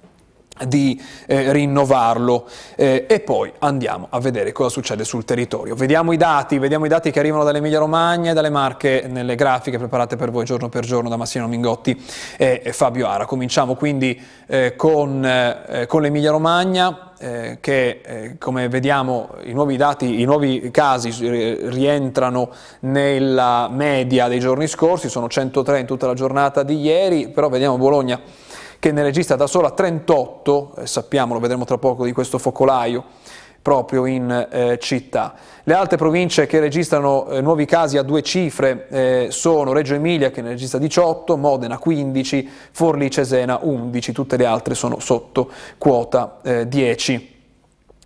di 0.67 1.01
rinnovarlo 1.25 2.47
e 2.77 3.23
poi 3.25 3.51
andiamo 3.61 4.07
a 4.11 4.21
vedere 4.21 4.53
cosa 4.53 4.69
succede 4.69 5.03
sul 5.03 5.25
territorio. 5.25 5.75
Vediamo 5.75 6.13
i 6.13 6.19
dati, 6.19 6.59
vediamo 6.59 6.85
i 6.85 6.89
dati 6.89 7.11
che 7.11 7.19
arrivano 7.19 7.43
dall'Emilia 7.43 7.79
Romagna 7.79 8.31
e 8.31 8.35
dalle 8.35 8.51
Marche 8.51 9.07
nelle 9.09 9.35
grafiche 9.35 9.79
preparate 9.79 10.17
per 10.17 10.31
voi 10.31 10.45
giorno 10.45 10.69
per 10.69 10.85
giorno 10.85 11.09
da 11.09 11.17
Massimo 11.17 11.49
Mingotti 11.49 12.01
e 12.37 12.71
Fabio 12.73 13.09
Ara. 13.09 13.25
Cominciamo 13.25 13.75
quindi 13.75 14.21
con, 14.77 15.27
con 15.87 16.03
l'Emilia 16.03 16.31
Romagna 16.31 17.12
eh, 17.23 17.59
che 17.61 18.01
eh, 18.05 18.37
come 18.37 18.69
vediamo 18.69 19.31
i 19.45 19.53
nuovi 19.53 19.77
dati, 19.77 20.21
i 20.21 20.25
nuovi 20.25 20.71
casi 20.73 21.11
rientrano 21.69 22.51
nella 22.81 23.69
media 23.71 24.27
dei 24.27 24.41
giorni 24.41 24.67
scorsi, 24.67 25.09
sono 25.09 25.29
103 25.29 25.79
in 25.79 25.87
tutta 25.87 26.09
la 26.09 26.15
giornata 26.15 26.65
di 26.65 26.81
ieri, 26.81 27.29
però 27.29 27.49
vediamo 27.49 27.79
Bologna 27.79 28.21
che 28.81 28.91
ne 28.91 29.05
registra 29.05 29.37
da 29.37 29.47
sola 29.47 29.71
38, 29.71 30.75
eh, 30.79 30.87
sappiamo, 30.89 31.35
lo 31.35 31.39
vedremo 31.39 31.65
tra 31.65 31.79
poco, 31.79 32.05
di 32.05 32.11
questo 32.11 32.39
focolaio 32.39 33.05
proprio 33.63 34.05
in 34.07 34.49
eh, 34.51 34.79
città. 34.81 35.35
Le 35.63 35.75
altre 35.75 35.97
province 35.97 36.47
che 36.47 36.59
registrano 36.59 37.29
eh, 37.29 37.41
nuovi 37.41 37.65
casi 37.65 37.97
a 37.97 38.03
due 38.03 38.21
cifre 38.23 38.89
eh, 38.89 39.27
sono 39.31 39.73
Reggio 39.73 39.95
Emilia 39.95 40.31
che 40.33 40.43
ne 40.43 40.49
registra 40.51 40.81
18, 40.81 41.37
Modena 41.37 41.79
15, 41.79 42.51
Forlì 42.73 43.09
Cesena 43.11 43.61
11, 43.63 44.13
tutte 44.13 44.37
le 44.37 44.45
altre 44.45 44.75
sono 44.75 44.99
sotto 44.99 45.51
quota 45.79 46.41
10. 46.67 47.15
Eh, 47.15 47.31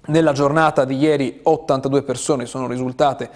Nella 0.08 0.32
giornata 0.32 0.84
di 0.84 0.96
ieri 0.98 1.40
82 1.42 2.02
persone 2.02 2.44
sono 2.44 2.66
risultate 2.68 3.30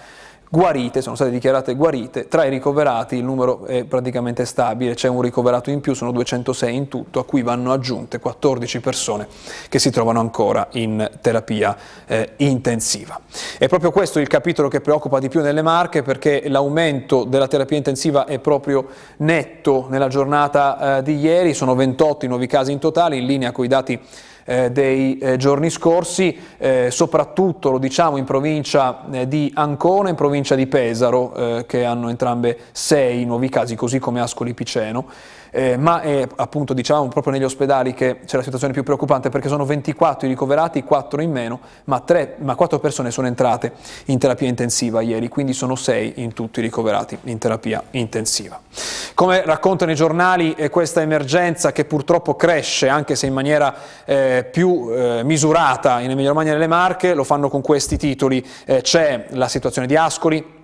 guarite, 0.52 1.00
sono 1.00 1.14
state 1.14 1.30
dichiarate 1.30 1.76
guarite, 1.76 2.26
tra 2.26 2.44
i 2.44 2.50
ricoverati 2.50 3.14
il 3.14 3.22
numero 3.22 3.66
è 3.66 3.84
praticamente 3.84 4.44
stabile, 4.44 4.94
c'è 4.94 5.06
un 5.06 5.22
ricoverato 5.22 5.70
in 5.70 5.80
più, 5.80 5.94
sono 5.94 6.10
206 6.10 6.74
in 6.74 6.88
tutto, 6.88 7.20
a 7.20 7.24
cui 7.24 7.42
vanno 7.42 7.72
aggiunte 7.72 8.18
14 8.18 8.80
persone 8.80 9.28
che 9.68 9.78
si 9.78 9.90
trovano 9.90 10.18
ancora 10.18 10.66
in 10.72 11.08
terapia 11.20 11.76
eh, 12.04 12.32
intensiva. 12.38 13.20
È 13.58 13.68
proprio 13.68 13.92
questo 13.92 14.18
il 14.18 14.26
capitolo 14.26 14.66
che 14.66 14.80
preoccupa 14.80 15.20
di 15.20 15.28
più 15.28 15.40
nelle 15.40 15.62
Marche 15.62 16.02
perché 16.02 16.42
l'aumento 16.48 17.22
della 17.22 17.46
terapia 17.46 17.76
intensiva 17.76 18.24
è 18.24 18.40
proprio 18.40 18.88
netto 19.18 19.86
nella 19.88 20.08
giornata 20.08 20.98
eh, 20.98 21.02
di 21.04 21.16
ieri, 21.16 21.54
sono 21.54 21.76
28 21.76 22.24
i 22.24 22.28
nuovi 22.28 22.48
casi 22.48 22.72
in 22.72 22.80
totale, 22.80 23.16
in 23.16 23.26
linea 23.26 23.52
con 23.52 23.64
i 23.64 23.68
dati 23.68 24.00
eh, 24.50 24.72
dei 24.72 25.16
eh, 25.18 25.36
giorni 25.36 25.70
scorsi, 25.70 26.36
eh, 26.58 26.88
soprattutto 26.90 27.70
lo 27.70 27.78
diciamo 27.78 28.16
in 28.16 28.24
provincia 28.24 29.04
eh, 29.08 29.28
di 29.28 29.48
Ancona 29.54 30.08
e 30.08 30.10
in 30.10 30.16
provincia 30.16 30.56
di 30.56 30.66
Pesaro, 30.66 31.34
eh, 31.34 31.66
che 31.68 31.84
hanno 31.84 32.08
entrambe 32.08 32.58
sei 32.72 33.24
nuovi 33.24 33.48
casi, 33.48 33.76
così 33.76 34.00
come 34.00 34.20
Ascoli 34.20 34.52
Piceno 34.52 35.06
eh, 35.50 35.76
ma 35.76 36.00
è 36.00 36.26
appunto 36.36 36.72
diciamo 36.72 37.08
proprio 37.08 37.32
negli 37.32 37.44
ospedali 37.44 37.92
che 37.94 38.20
c'è 38.24 38.36
la 38.36 38.42
situazione 38.42 38.72
più 38.72 38.82
preoccupante 38.82 39.28
perché 39.28 39.48
sono 39.48 39.64
24 39.64 40.26
i 40.26 40.30
ricoverati, 40.30 40.82
4 40.82 41.20
in 41.22 41.30
meno, 41.30 41.60
ma, 41.84 42.00
3, 42.00 42.36
ma 42.38 42.54
4 42.54 42.78
persone 42.78 43.10
sono 43.10 43.26
entrate 43.26 43.72
in 44.06 44.18
terapia 44.18 44.48
intensiva 44.48 45.00
ieri, 45.00 45.28
quindi 45.28 45.52
sono 45.52 45.74
6 45.74 46.14
in 46.16 46.32
tutti 46.32 46.60
i 46.60 46.62
ricoverati 46.62 47.18
in 47.24 47.38
terapia 47.38 47.82
intensiva. 47.92 48.60
Come 49.14 49.42
raccontano 49.44 49.90
i 49.90 49.94
giornali, 49.94 50.54
è 50.54 50.70
questa 50.70 51.00
emergenza 51.00 51.72
che 51.72 51.84
purtroppo 51.84 52.36
cresce, 52.36 52.88
anche 52.88 53.16
se 53.16 53.26
in 53.26 53.34
maniera 53.34 53.74
eh, 54.04 54.48
più 54.50 54.88
eh, 54.90 55.22
misurata 55.24 56.00
in 56.00 56.10
Emilia 56.10 56.30
Romagna 56.30 56.50
e 56.50 56.52
nelle 56.54 56.66
Marche, 56.66 57.14
lo 57.14 57.24
fanno 57.24 57.48
con 57.48 57.60
questi 57.60 57.96
titoli. 57.96 58.44
Eh, 58.64 58.80
c'è 58.82 59.26
la 59.30 59.48
situazione 59.48 59.86
di 59.86 59.96
Ascoli, 59.96 60.58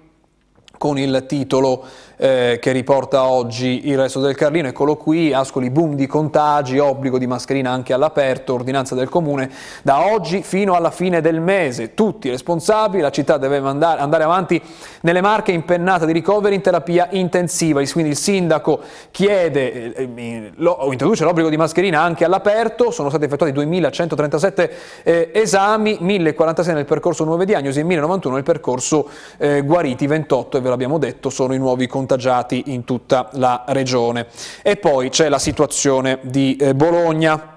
con 0.79 0.99
il 0.99 1.25
titolo 1.27 1.85
eh, 2.17 2.59
che 2.61 2.73
riporta 2.73 3.25
oggi 3.25 3.89
il 3.89 3.97
resto 3.97 4.21
del 4.21 4.35
Carlino. 4.35 4.69
Eccolo 4.69 4.97
qui, 4.97 5.33
Ascoli, 5.33 5.71
boom 5.71 5.95
di 5.95 6.07
contagi, 6.07 6.79
obbligo 6.79 7.19
di 7.19 7.27
mascherina 7.27 7.71
anche 7.71 7.93
all'aperto, 7.93 8.55
ordinanza 8.55 8.95
del 8.95 9.09
Comune. 9.09 9.51
Da 9.83 10.13
oggi 10.13 10.43
fino 10.43 10.75
alla 10.75 10.91
fine 10.91 11.21
del 11.21 11.41
mese, 11.41 11.95
tutti 11.95 12.31
responsabili, 12.31 13.03
la 13.03 13.11
città 13.11 13.37
deve 13.37 13.59
andare, 13.59 14.01
andare 14.01 14.25
avanti 14.25 14.61
nelle 15.03 15.21
marche 15.21 15.53
impennata 15.53 16.07
di 16.07 16.13
ricoveri 16.13 16.55
in 16.55 16.61
terapia 16.63 17.09
intensiva. 17.11 17.83
Quindi 17.93 18.11
il 18.11 18.17
sindaco 18.17 18.81
chiede, 19.11 19.95
eh, 19.95 20.09
eh 20.15 20.53
lo, 20.57 20.89
introduce 20.91 21.25
l'obbligo 21.25 21.49
di 21.49 21.57
mascherina 21.57 22.01
anche 22.01 22.25
all'aperto, 22.25 22.91
sono 22.91 23.09
stati 23.09 23.25
effettuati 23.25 23.53
2.137 23.53 24.71
eh, 25.03 25.31
esami, 25.33 25.99
1.046 26.01 26.73
nel 26.73 26.85
percorso 26.85 27.25
nuove 27.25 27.45
diagnosi 27.45 27.81
e 27.81 27.85
1.091 27.85 28.33
nel 28.33 28.43
percorso 28.43 29.09
eh, 29.37 29.63
guariti, 29.63 30.07
28 30.07 30.59
e 30.59 30.61
ve 30.61 30.69
l'abbiamo 30.69 30.99
detto 30.99 31.31
sono 31.31 31.55
i 31.55 31.59
nuovi 31.59 31.87
contagi 31.87 32.06
contagiati 32.07 32.63
in 32.67 32.85
tutta 32.85 33.29
la 33.33 33.65
regione. 33.69 34.29
E 34.63 34.77
poi 34.77 35.11
c'è 35.11 35.29
la 35.29 35.41
situazione 35.41 36.21
di 36.23 36.57
eh, 36.57 36.75
Bologna 36.75 37.55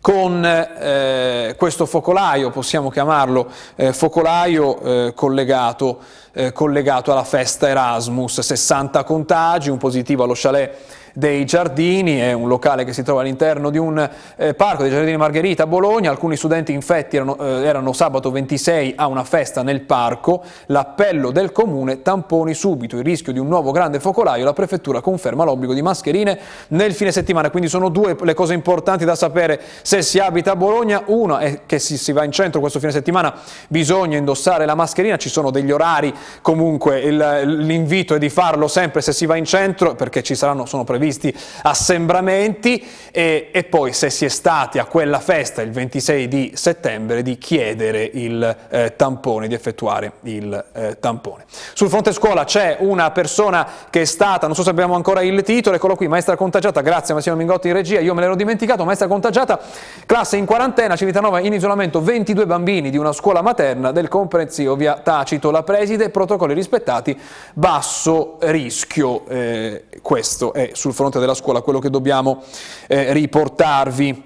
con 0.00 0.44
eh, 0.44 1.54
questo 1.56 1.86
focolaio, 1.86 2.50
possiamo 2.50 2.88
chiamarlo 2.88 3.50
eh, 3.76 3.92
focolaio 3.92 4.80
eh, 4.80 5.12
collegato, 5.14 5.98
eh, 6.32 6.52
collegato, 6.52 7.12
alla 7.12 7.24
festa 7.24 7.68
Erasmus, 7.68 8.40
60 8.40 9.04
contagi, 9.04 9.70
un 9.70 9.78
positivo 9.78 10.24
allo 10.24 10.34
chalet 10.36 10.76
dei 11.12 11.44
Giardini, 11.44 12.18
è 12.18 12.32
un 12.32 12.48
locale 12.48 12.84
che 12.84 12.92
si 12.92 13.02
trova 13.02 13.22
all'interno 13.22 13.70
di 13.70 13.78
un 13.78 14.08
eh, 14.36 14.54
parco 14.54 14.82
dei 14.82 14.90
Giardini 14.90 15.16
Margherita 15.16 15.64
a 15.64 15.66
Bologna, 15.66 16.10
alcuni 16.10 16.36
studenti 16.36 16.72
infetti 16.72 17.16
erano, 17.16 17.36
eh, 17.38 17.64
erano 17.64 17.92
sabato 17.92 18.30
26 18.30 18.94
a 18.96 19.06
una 19.06 19.24
festa 19.24 19.62
nel 19.62 19.80
parco, 19.80 20.42
l'appello 20.66 21.30
del 21.30 21.52
comune 21.52 22.02
tamponi 22.02 22.54
subito, 22.54 22.96
il 22.96 23.04
rischio 23.04 23.32
di 23.32 23.38
un 23.38 23.48
nuovo 23.48 23.70
grande 23.72 24.00
focolaio, 24.00 24.44
la 24.44 24.52
prefettura 24.52 25.00
conferma 25.00 25.44
l'obbligo 25.44 25.74
di 25.74 25.82
mascherine 25.82 26.38
nel 26.68 26.94
fine 26.94 27.10
settimana, 27.10 27.50
quindi 27.50 27.68
sono 27.68 27.88
due 27.88 28.16
le 28.20 28.34
cose 28.34 28.54
importanti 28.54 29.04
da 29.04 29.14
sapere 29.14 29.60
se 29.82 30.02
si 30.02 30.18
abita 30.18 30.52
a 30.52 30.56
Bologna, 30.56 31.02
una 31.06 31.38
è 31.38 31.60
che 31.66 31.78
si, 31.78 31.96
si 31.96 32.12
va 32.12 32.24
in 32.24 32.32
centro 32.32 32.60
questo 32.60 32.78
fine 32.78 32.92
settimana, 32.92 33.34
bisogna 33.68 34.16
indossare 34.16 34.66
la 34.66 34.74
mascherina, 34.74 35.16
ci 35.16 35.28
sono 35.28 35.50
degli 35.50 35.70
orari, 35.70 36.14
comunque 36.42 37.10
l'invito 37.10 38.14
è 38.14 38.18
di 38.18 38.28
farlo 38.28 38.68
sempre 38.68 39.00
se 39.00 39.12
si 39.12 39.26
va 39.26 39.36
in 39.36 39.44
centro 39.44 39.94
perché 39.94 40.22
ci 40.22 40.34
saranno, 40.34 40.66
sono 40.66 40.84
previsti 40.84 40.97
previsti 40.98 41.34
assembramenti 41.62 42.84
e, 43.12 43.50
e, 43.52 43.64
poi 43.64 43.92
se 43.92 44.10
si 44.10 44.24
è 44.24 44.28
stati 44.28 44.78
a 44.78 44.84
quella 44.84 45.20
festa 45.20 45.62
il 45.62 45.70
26 45.70 46.28
di 46.28 46.52
settembre 46.54 47.22
di 47.22 47.38
chiedere 47.38 48.10
il 48.12 48.56
eh, 48.68 48.94
tampone, 48.96 49.48
di 49.48 49.54
effettuare 49.54 50.12
il 50.22 50.64
eh, 50.72 50.98
tampone. 50.98 51.44
Sul 51.72 51.88
fronte 51.88 52.12
scuola 52.12 52.44
c'è 52.44 52.76
una 52.80 53.10
persona 53.12 53.66
che 53.88 54.02
è 54.02 54.04
stata, 54.04 54.46
non 54.46 54.54
so 54.54 54.62
se 54.62 54.70
abbiamo 54.70 54.94
ancora 54.94 55.22
il 55.22 55.42
titolo, 55.42 55.76
eccolo 55.76 55.94
qui, 55.94 56.08
maestra 56.08 56.36
contagiata, 56.36 56.80
grazie 56.80 57.14
Massimo 57.14 57.36
Mingotti 57.36 57.68
in 57.68 57.74
regia, 57.74 58.00
io 58.00 58.14
me 58.14 58.20
l'ero 58.20 58.34
dimenticato, 58.34 58.84
maestra 58.84 59.06
contagiata, 59.06 59.60
classe 60.04 60.36
in 60.36 60.44
quarantena, 60.44 60.96
Civitanova 60.96 61.40
in 61.40 61.52
isolamento, 61.52 62.02
22 62.02 62.46
bambini 62.46 62.90
di 62.90 62.96
una 62.96 63.12
scuola 63.12 63.40
materna 63.40 63.92
del 63.92 64.08
comprensivo 64.08 64.74
via 64.74 64.98
Tacito, 64.98 65.50
la 65.50 65.62
preside, 65.62 66.10
protocolli 66.10 66.54
rispettati, 66.54 67.18
basso 67.54 68.36
rischio, 68.40 69.26
eh, 69.28 69.84
questo 70.02 70.52
è 70.52 70.70
sul 70.88 70.94
fronte 70.94 71.18
della 71.18 71.34
scuola 71.34 71.60
quello 71.60 71.78
che 71.80 71.90
dobbiamo 71.90 72.42
eh, 72.86 73.12
riportarvi. 73.12 74.24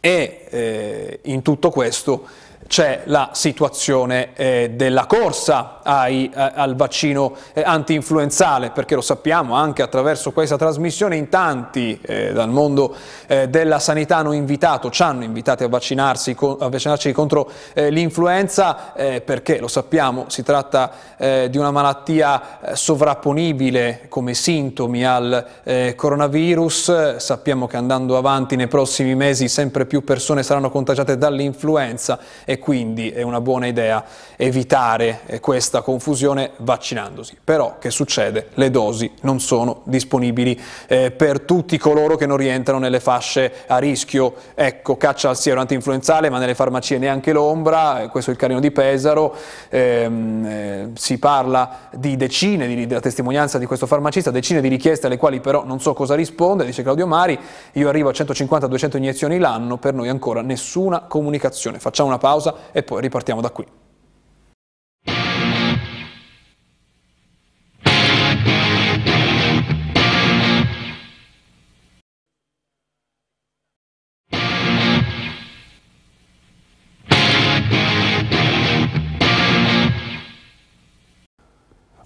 E 0.00 0.46
eh, 0.48 1.20
in 1.24 1.42
tutto 1.42 1.70
questo 1.70 2.24
c'è 2.68 3.00
la 3.06 3.30
situazione 3.32 4.34
eh, 4.34 4.72
della 4.74 5.06
corsa 5.06 5.80
ai, 5.82 6.30
eh, 6.32 6.52
al 6.54 6.76
vaccino 6.76 7.34
eh, 7.54 7.62
anti-influenzale, 7.64 8.70
perché 8.70 8.94
lo 8.94 9.00
sappiamo 9.00 9.54
anche 9.54 9.82
attraverso 9.82 10.32
questa 10.32 10.58
trasmissione 10.58 11.16
in 11.16 11.30
tanti 11.30 11.98
eh, 12.02 12.32
dal 12.32 12.50
mondo 12.50 12.94
eh, 13.26 13.48
della 13.48 13.78
sanità 13.78 14.18
hanno 14.18 14.32
invitato, 14.32 14.90
ci 14.90 15.02
hanno 15.02 15.24
invitati 15.24 15.64
a 15.64 15.68
vaccinarsi, 15.68 16.36
a 16.38 16.68
vaccinarci 16.68 17.10
contro 17.12 17.50
eh, 17.72 17.90
l'influenza, 17.90 18.92
perché 19.24 19.58
lo 19.58 19.68
sappiamo 19.68 20.26
si 20.28 20.42
tratta 20.42 20.90
di 21.16 21.56
una 21.56 21.70
malattia 21.70 22.58
sovrapponibile 22.74 24.06
come 24.08 24.34
sintomi 24.34 25.06
al 25.06 25.94
coronavirus, 25.96 27.16
sappiamo 27.16 27.66
che 27.66 27.76
andando 27.76 28.16
avanti 28.16 28.56
nei 28.56 28.66
prossimi 28.66 29.14
mesi 29.14 29.48
sempre 29.48 29.86
più 29.86 30.04
persone 30.04 30.42
saranno 30.42 30.70
contagiate 30.70 31.16
dall'influenza 31.16 32.18
e 32.44 32.57
quindi 32.58 33.10
è 33.10 33.22
una 33.22 33.40
buona 33.40 33.66
idea 33.66 34.04
evitare 34.36 35.20
eh, 35.26 35.40
questa 35.40 35.82
confusione 35.82 36.52
vaccinandosi. 36.58 37.36
Però 37.42 37.78
che 37.78 37.90
succede? 37.90 38.48
Le 38.54 38.70
dosi 38.70 39.10
non 39.22 39.40
sono 39.40 39.82
disponibili 39.84 40.58
eh, 40.86 41.10
per 41.10 41.40
tutti 41.40 41.76
coloro 41.78 42.16
che 42.16 42.26
non 42.26 42.36
rientrano 42.36 42.78
nelle 42.78 43.00
fasce 43.00 43.52
a 43.66 43.78
rischio. 43.78 44.34
Ecco, 44.54 44.96
caccia 44.96 45.28
al 45.30 45.36
siero 45.36 45.60
antinfluenzale, 45.60 46.30
ma 46.30 46.38
nelle 46.38 46.54
farmacie 46.54 46.98
neanche 46.98 47.32
l'ombra, 47.32 48.02
eh, 48.02 48.08
questo 48.08 48.30
è 48.30 48.32
il 48.34 48.38
carino 48.38 48.60
di 48.60 48.70
Pesaro, 48.70 49.34
ehm, 49.68 50.46
eh, 50.46 50.90
si 50.94 51.18
parla 51.18 51.88
di 51.92 52.16
decine, 52.16 52.66
di, 52.66 52.86
della 52.86 53.00
testimonianza 53.00 53.58
di 53.58 53.66
questo 53.66 53.86
farmacista, 53.86 54.30
decine 54.30 54.60
di 54.60 54.68
richieste 54.68 55.06
alle 55.06 55.16
quali 55.16 55.40
però 55.40 55.64
non 55.64 55.80
so 55.80 55.94
cosa 55.94 56.14
risponde, 56.14 56.64
dice 56.64 56.82
Claudio 56.82 57.06
Mari, 57.06 57.38
io 57.72 57.88
arrivo 57.88 58.08
a 58.08 58.12
150-200 58.12 58.96
iniezioni 58.96 59.38
l'anno, 59.38 59.78
per 59.78 59.94
noi 59.94 60.08
ancora 60.08 60.42
nessuna 60.42 61.00
comunicazione. 61.00 61.78
Facciamo 61.78 62.08
una 62.08 62.18
pausa 62.18 62.47
pausa 62.52 62.70
e 62.72 62.82
poi 62.82 63.00
ripartiamo 63.00 63.40
da 63.40 63.50
qui. 63.50 63.66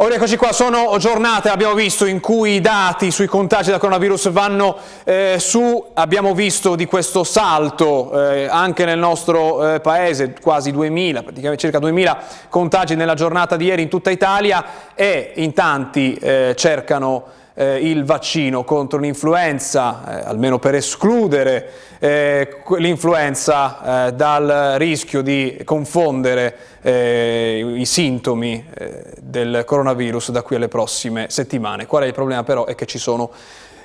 Ora 0.03 0.17
eccoci 0.17 0.37
qua, 0.37 0.51
sono 0.51 0.97
giornate, 0.99 1.49
abbiamo 1.49 1.75
visto, 1.75 2.07
in 2.07 2.19
cui 2.19 2.55
i 2.55 2.61
dati 2.61 3.13
sui 3.13 3.29
contagi 3.29 3.71
da 3.71 3.79
coronavirus 3.79 4.31
vanno 4.31 4.77
eh, 5.05 5.37
su, 5.39 5.91
abbiamo 5.95 6.35
visto 6.35 6.75
di 6.75 6.87
questo 6.87 7.23
salto 7.23 8.33
eh, 8.33 8.49
anche 8.51 8.85
nel 8.85 8.99
nostro 8.99 9.75
eh, 9.75 9.79
paese, 9.79 10.35
quasi 10.41 10.73
2000, 10.73 11.23
praticamente 11.23 11.61
circa 11.61 11.79
2000 11.79 12.19
contagi 12.49 12.97
nella 12.97 13.15
giornata 13.15 13.55
di 13.55 13.67
ieri 13.67 13.83
in 13.83 13.89
tutta 13.89 14.11
Italia 14.11 14.65
e 14.97 15.35
in 15.37 15.53
tanti 15.53 16.15
eh, 16.15 16.55
cercano 16.57 17.23
eh, 17.55 17.77
il 17.77 18.05
vaccino 18.05 18.65
contro 18.65 18.99
l'influenza, 18.99 20.23
eh, 20.23 20.29
almeno 20.29 20.59
per 20.59 20.75
escludere 20.75 21.71
eh, 21.99 22.63
l'influenza 22.79 24.07
eh, 24.07 24.13
dal 24.13 24.75
rischio 24.77 25.23
di 25.23 25.61
confondere 25.65 26.57
eh, 26.83 27.75
i 27.77 27.85
sintomi 27.85 28.65
eh, 28.75 29.05
del 29.21 29.63
coronavirus 29.65 30.31
da 30.31 30.43
qui 30.43 30.57
alle 30.57 30.69
prossime 30.69 31.27
settimane. 31.29 31.87
Qual 31.87 32.03
è 32.03 32.07
il 32.07 32.15
problema 32.15 32.43
però? 32.43 32.65
È 32.65 32.75
che 32.75 32.87
ci 32.87 32.99
sono 32.99 33.31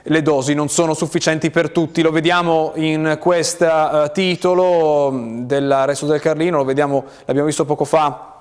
le 0.09 0.21
dosi 0.21 0.53
non 0.53 0.69
sono 0.69 0.93
sufficienti 0.93 1.49
per 1.49 1.69
tutti, 1.69 2.01
lo 2.01 2.11
vediamo 2.11 2.71
in 2.75 3.17
questo 3.19 4.09
titolo 4.13 5.11
mm, 5.11 5.41
del 5.41 5.83
Resto 5.85 6.05
del 6.05 6.21
Carlino, 6.21 6.55
lo 6.55 6.63
vediamo, 6.63 7.03
l'abbiamo 7.25 7.47
visto 7.47 7.65
poco 7.65 7.83
fa 7.83 8.37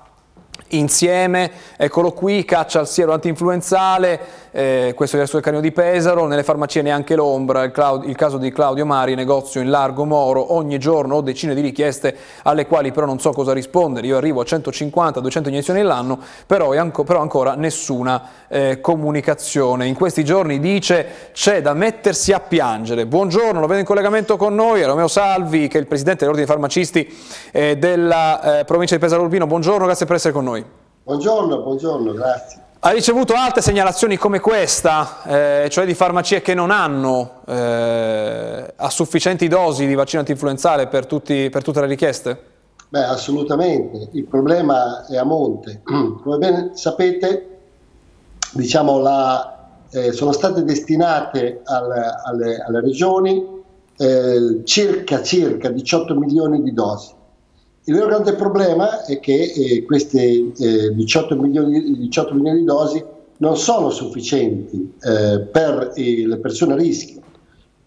insieme, 0.69 1.51
eccolo 1.77 2.11
qui, 2.11 2.43
caccia 2.43 2.79
al 2.79 2.87
siero 2.87 3.13
antinfluenzale, 3.13 4.19
eh, 4.51 4.93
questo 4.95 5.17
è 5.17 5.21
il 5.21 5.39
canio 5.41 5.59
di 5.59 5.71
Pesaro, 5.71 6.25
nelle 6.25 6.43
farmacie 6.43 6.81
neanche 6.81 7.15
l'ombra, 7.15 7.63
il, 7.63 7.71
il, 8.05 8.15
caso 8.15 8.37
di 8.37 8.51
Claudio 8.51 8.85
Mari, 8.85 9.15
negozio 9.15 9.61
in 9.61 9.69
Largo 9.69 10.05
Moro, 10.05 10.53
ogni 10.53 10.79
giorno 10.79 11.15
ho 11.15 11.21
decine 11.21 11.53
di 11.53 11.61
richieste 11.61 12.15
alle 12.43 12.65
quali 12.65 12.91
però 12.91 13.05
non 13.05 13.19
so 13.19 13.31
cosa 13.31 13.53
rispondere, 13.53 14.07
io 14.07 14.17
arrivo 14.17 14.41
a 14.41 14.43
150-200 14.43 15.47
iniezioni 15.47 15.79
all'anno, 15.81 16.19
però, 16.45 16.71
però, 17.03 17.21
ancora 17.21 17.55
nessuna 17.55 18.29
eh, 18.47 18.79
comunicazione. 18.81 19.85
In 19.87 19.95
questi 19.95 20.23
giorni 20.23 20.59
dice 20.59 21.29
c'è 21.33 21.61
da 21.61 21.73
mettersi 21.73 22.31
a 22.31 22.39
piangere. 22.39 23.05
Buongiorno, 23.05 23.59
lo 23.59 23.67
vedo 23.67 23.79
in 23.79 23.85
collegamento 23.85 24.37
con 24.37 24.55
noi, 24.55 24.83
Romeo 24.83 25.07
Salvi, 25.07 25.67
che 25.67 25.77
è 25.77 25.81
il 25.81 25.87
presidente 25.87 26.19
dell'Ordine 26.19 26.47
Farmacisti 26.47 27.15
eh, 27.51 27.77
della 27.77 28.59
eh, 28.59 28.65
provincia 28.65 28.95
di 28.95 29.01
Pesaro 29.01 29.23
Urbino, 29.23 29.47
buongiorno, 29.47 29.85
grazie 29.85 30.05
per 30.05 30.15
essere 30.15 30.33
con 30.33 30.43
noi. 30.43 30.65
Buongiorno, 31.03 31.61
buongiorno, 31.61 32.13
grazie. 32.13 32.66
Ha 32.79 32.91
ricevuto 32.91 33.33
altre 33.33 33.61
segnalazioni 33.63 34.17
come 34.17 34.39
questa, 34.39 35.23
eh, 35.23 35.69
cioè 35.69 35.83
di 35.85 35.95
farmacie 35.95 36.41
che 36.41 36.53
non 36.53 36.69
hanno 36.69 37.41
eh, 37.47 38.73
a 38.75 38.89
sufficienti 38.91 39.47
dosi 39.47 39.87
di 39.87 39.95
vaccino 39.95 40.19
antinfluenzale 40.19 40.85
per, 40.85 41.07
tutti, 41.07 41.49
per 41.49 41.63
tutte 41.63 41.81
le 41.81 41.87
richieste? 41.87 42.39
Beh, 42.89 43.03
assolutamente. 43.03 44.09
Il 44.11 44.25
problema 44.25 45.07
è 45.07 45.17
a 45.17 45.23
monte. 45.23 45.81
Come 45.83 46.37
ben 46.37 46.75
sapete, 46.75 47.57
diciamo, 48.51 48.99
la, 48.99 49.69
eh, 49.89 50.11
sono 50.11 50.31
state 50.31 50.63
destinate 50.63 51.61
al, 51.63 51.91
alle, 52.25 52.57
alle, 52.59 52.81
regioni 52.81 53.43
eh, 53.97 54.61
circa, 54.65 55.23
circa 55.23 55.69
18 55.69 56.13
milioni 56.13 56.61
di 56.61 56.73
dosi. 56.73 57.15
Il 57.87 57.93
vero 57.93 58.07
grande 58.07 58.33
problema 58.33 59.05
è 59.05 59.17
che 59.21 59.53
eh, 59.55 59.85
queste 59.85 60.19
eh, 60.19 60.93
18, 60.93 61.37
milioni, 61.37 61.97
18, 61.99 62.33
milioni, 62.33 62.59
di 62.59 62.65
dosi 62.65 63.01
non 63.37 63.55
sono 63.55 63.91
sufficienti 63.91 64.93
eh, 65.01 65.39
per 65.39 65.93
le 65.95 66.37
persone 66.39 66.73
a 66.73 66.75
rischio, 66.75 67.21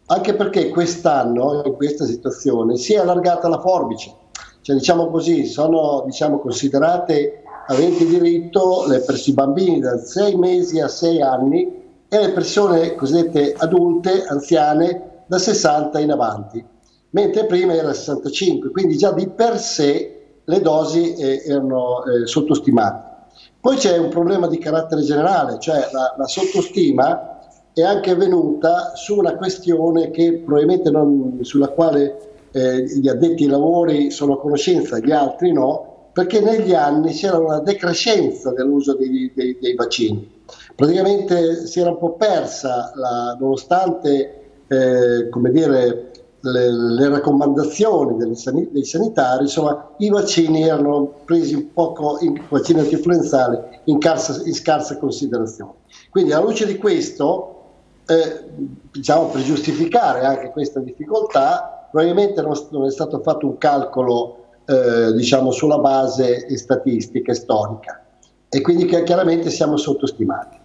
anche 0.07 0.35
perché 0.37 0.71
quest'anno, 0.71 1.64
in 1.66 1.75
questa 1.75 2.07
situazione, 2.07 2.78
si 2.78 2.95
è 2.95 2.97
allargata 2.97 3.47
la 3.49 3.61
forbice. 3.61 4.11
Cioè, 4.62 4.75
diciamo 4.75 5.11
così, 5.11 5.45
sono 5.45 6.02
diciamo, 6.07 6.38
considerate 6.38 7.42
aventi 7.66 8.07
diritto 8.07 8.87
le 8.88 9.04
i 9.07 9.33
bambini 9.35 9.80
da 9.80 9.99
6 9.99 10.35
mesi 10.37 10.80
a 10.80 10.88
6 10.88 11.21
anni 11.21 11.75
e 12.09 12.19
le 12.19 12.30
persone 12.30 12.95
cosiddette 12.95 13.52
adulte, 13.54 14.25
anziane, 14.25 15.25
da 15.26 15.37
60 15.37 15.99
in 15.99 16.11
avanti 16.11 16.64
mentre 17.11 17.47
prima 17.47 17.75
era 17.75 17.93
65, 17.93 18.71
quindi 18.71 18.97
già 18.97 19.12
di 19.12 19.29
per 19.29 19.59
sé 19.59 20.38
le 20.45 20.61
dosi 20.61 21.14
eh, 21.14 21.43
erano 21.47 22.05
eh, 22.05 22.26
sottostimate. 22.26 23.09
Poi 23.61 23.76
c'è 23.76 23.99
un 23.99 24.09
problema 24.09 24.49
di 24.49 24.59
carattere 24.59 25.02
generale, 25.02 25.59
cioè 25.59 25.88
la, 25.93 26.14
la 26.17 26.26
sottostima 26.26 27.38
è 27.73 27.83
anche 27.83 28.14
venuta 28.14 28.95
su 28.95 29.17
una 29.17 29.37
questione 29.37 30.11
che 30.11 30.43
probabilmente 30.45 30.90
non, 30.90 31.38
sulla 31.43 31.69
quale 31.69 32.31
eh, 32.52 32.85
gli 32.85 33.09
addetti 33.09 33.45
ai 33.45 33.50
lavori 33.50 34.11
sono 34.11 34.35
a 34.35 34.38
conoscenza, 34.40 34.99
gli 34.99 35.12
altri 35.12 35.52
no, 35.52 36.09
perché 36.12 36.40
negli 36.40 36.75
anni 36.75 37.12
c'era 37.12 37.38
una 37.38 37.61
decrescenza 37.61 38.52
dell'uso 38.52 38.95
dei, 38.95 39.31
dei, 39.35 39.57
dei 39.61 39.75
vaccini. 39.75 40.38
Praticamente 40.75 41.67
si 41.67 41.81
era 41.81 41.90
un 41.90 41.99
po' 41.99 42.14
persa, 42.14 42.93
la, 42.95 43.37
nonostante 43.38 44.40
eh, 44.67 45.29
come 45.29 45.50
dire, 45.50 46.10
le, 46.40 46.73
le 46.73 47.09
raccomandazioni 47.09 48.16
dei, 48.16 48.68
dei 48.70 48.85
sanitari, 48.85 49.42
insomma 49.42 49.90
i 49.99 50.09
vaccini 50.09 50.62
erano 50.62 51.12
presi 51.25 51.54
un 51.54 51.73
poco, 51.73 52.18
i 52.20 52.42
vaccini 52.49 52.80
antinfluenzali, 52.80 53.59
in, 53.85 53.99
in 54.44 54.54
scarsa 54.54 54.97
considerazione. 54.99 55.73
Quindi 56.11 56.32
alla 56.32 56.44
luce 56.44 56.66
di 56.66 56.76
questo, 56.76 57.56
eh, 58.06 58.44
diciamo 58.90 59.26
per 59.26 59.42
giustificare 59.42 60.25
anche 60.25 60.50
questa 60.50 60.80
difficoltà, 60.80 61.88
probabilmente 61.90 62.40
non, 62.42 62.54
non 62.70 62.87
è 62.87 62.90
stato 62.90 63.20
fatto 63.20 63.47
un 63.47 63.59
calcolo 63.59 64.37
eh, 64.66 65.12
diciamo 65.14 65.50
sulla 65.50 65.78
base 65.78 66.56
statistica 66.56 67.32
e 67.32 67.35
storica 67.35 68.04
e 68.49 68.61
quindi 68.61 68.87
chiaramente 68.87 69.50
siamo 69.50 69.76
sottostimati. 69.76 70.59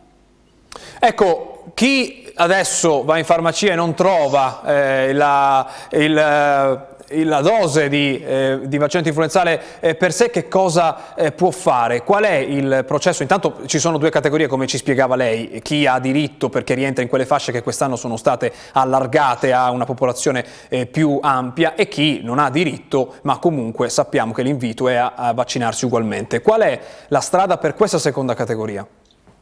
Ecco, 0.99 1.63
chi 1.73 2.24
adesso 2.35 3.03
va 3.03 3.17
in 3.17 3.25
farmacia 3.25 3.71
e 3.71 3.75
non 3.75 3.93
trova 3.93 4.61
eh, 4.65 5.13
la, 5.13 5.67
il, 5.91 6.17
eh, 6.17 7.23
la, 7.23 7.41
dose 7.41 7.87
di, 7.87 8.19
eh, 8.19 8.59
di 8.63 8.77
vaccino 8.77 9.03
influenzale 9.05 9.61
eh, 9.79 9.95
per 9.95 10.11
sé, 10.11 10.29
che 10.29 10.47
cosa 10.47 11.15
eh, 11.15 11.31
può 11.31 11.51
fare? 11.51 12.03
Qual 12.03 12.23
è 12.23 12.35
il 12.35 12.83
processo? 12.85 13.21
Intanto 13.21 13.59
ci 13.65 13.79
sono 13.79 13.97
due 13.97 14.09
categorie, 14.09 14.47
come 14.47 14.67
ci 14.67 14.77
spiegava 14.77 15.15
lei, 15.15 15.61
chi 15.61 15.85
ha 15.85 15.99
diritto 15.99 16.49
perché 16.49 16.73
rientra 16.73 17.03
in 17.03 17.09
quelle 17.09 17.25
fasce 17.25 17.51
che 17.51 17.63
quest'anno 17.63 17.95
sono 17.95 18.17
state 18.17 18.51
allargate 18.73 19.53
a 19.53 19.69
una 19.71 19.85
popolazione 19.85 20.45
eh, 20.69 20.85
più 20.85 21.19
ampia 21.21 21.75
e 21.75 21.87
chi 21.87 22.21
non 22.23 22.39
ha 22.39 22.49
diritto, 22.49 23.15
ma 23.23 23.37
comunque 23.37 23.89
sappiamo 23.89 24.33
che 24.33 24.43
l'invito 24.43 24.87
è 24.87 24.95
a, 24.95 25.13
a 25.15 25.33
vaccinarsi 25.33 25.85
ugualmente. 25.85 26.41
Qual 26.41 26.61
è 26.61 26.79
la 27.07 27.19
strada 27.19 27.57
per 27.57 27.75
questa 27.75 27.99
seconda 27.99 28.33
categoria? 28.33 28.85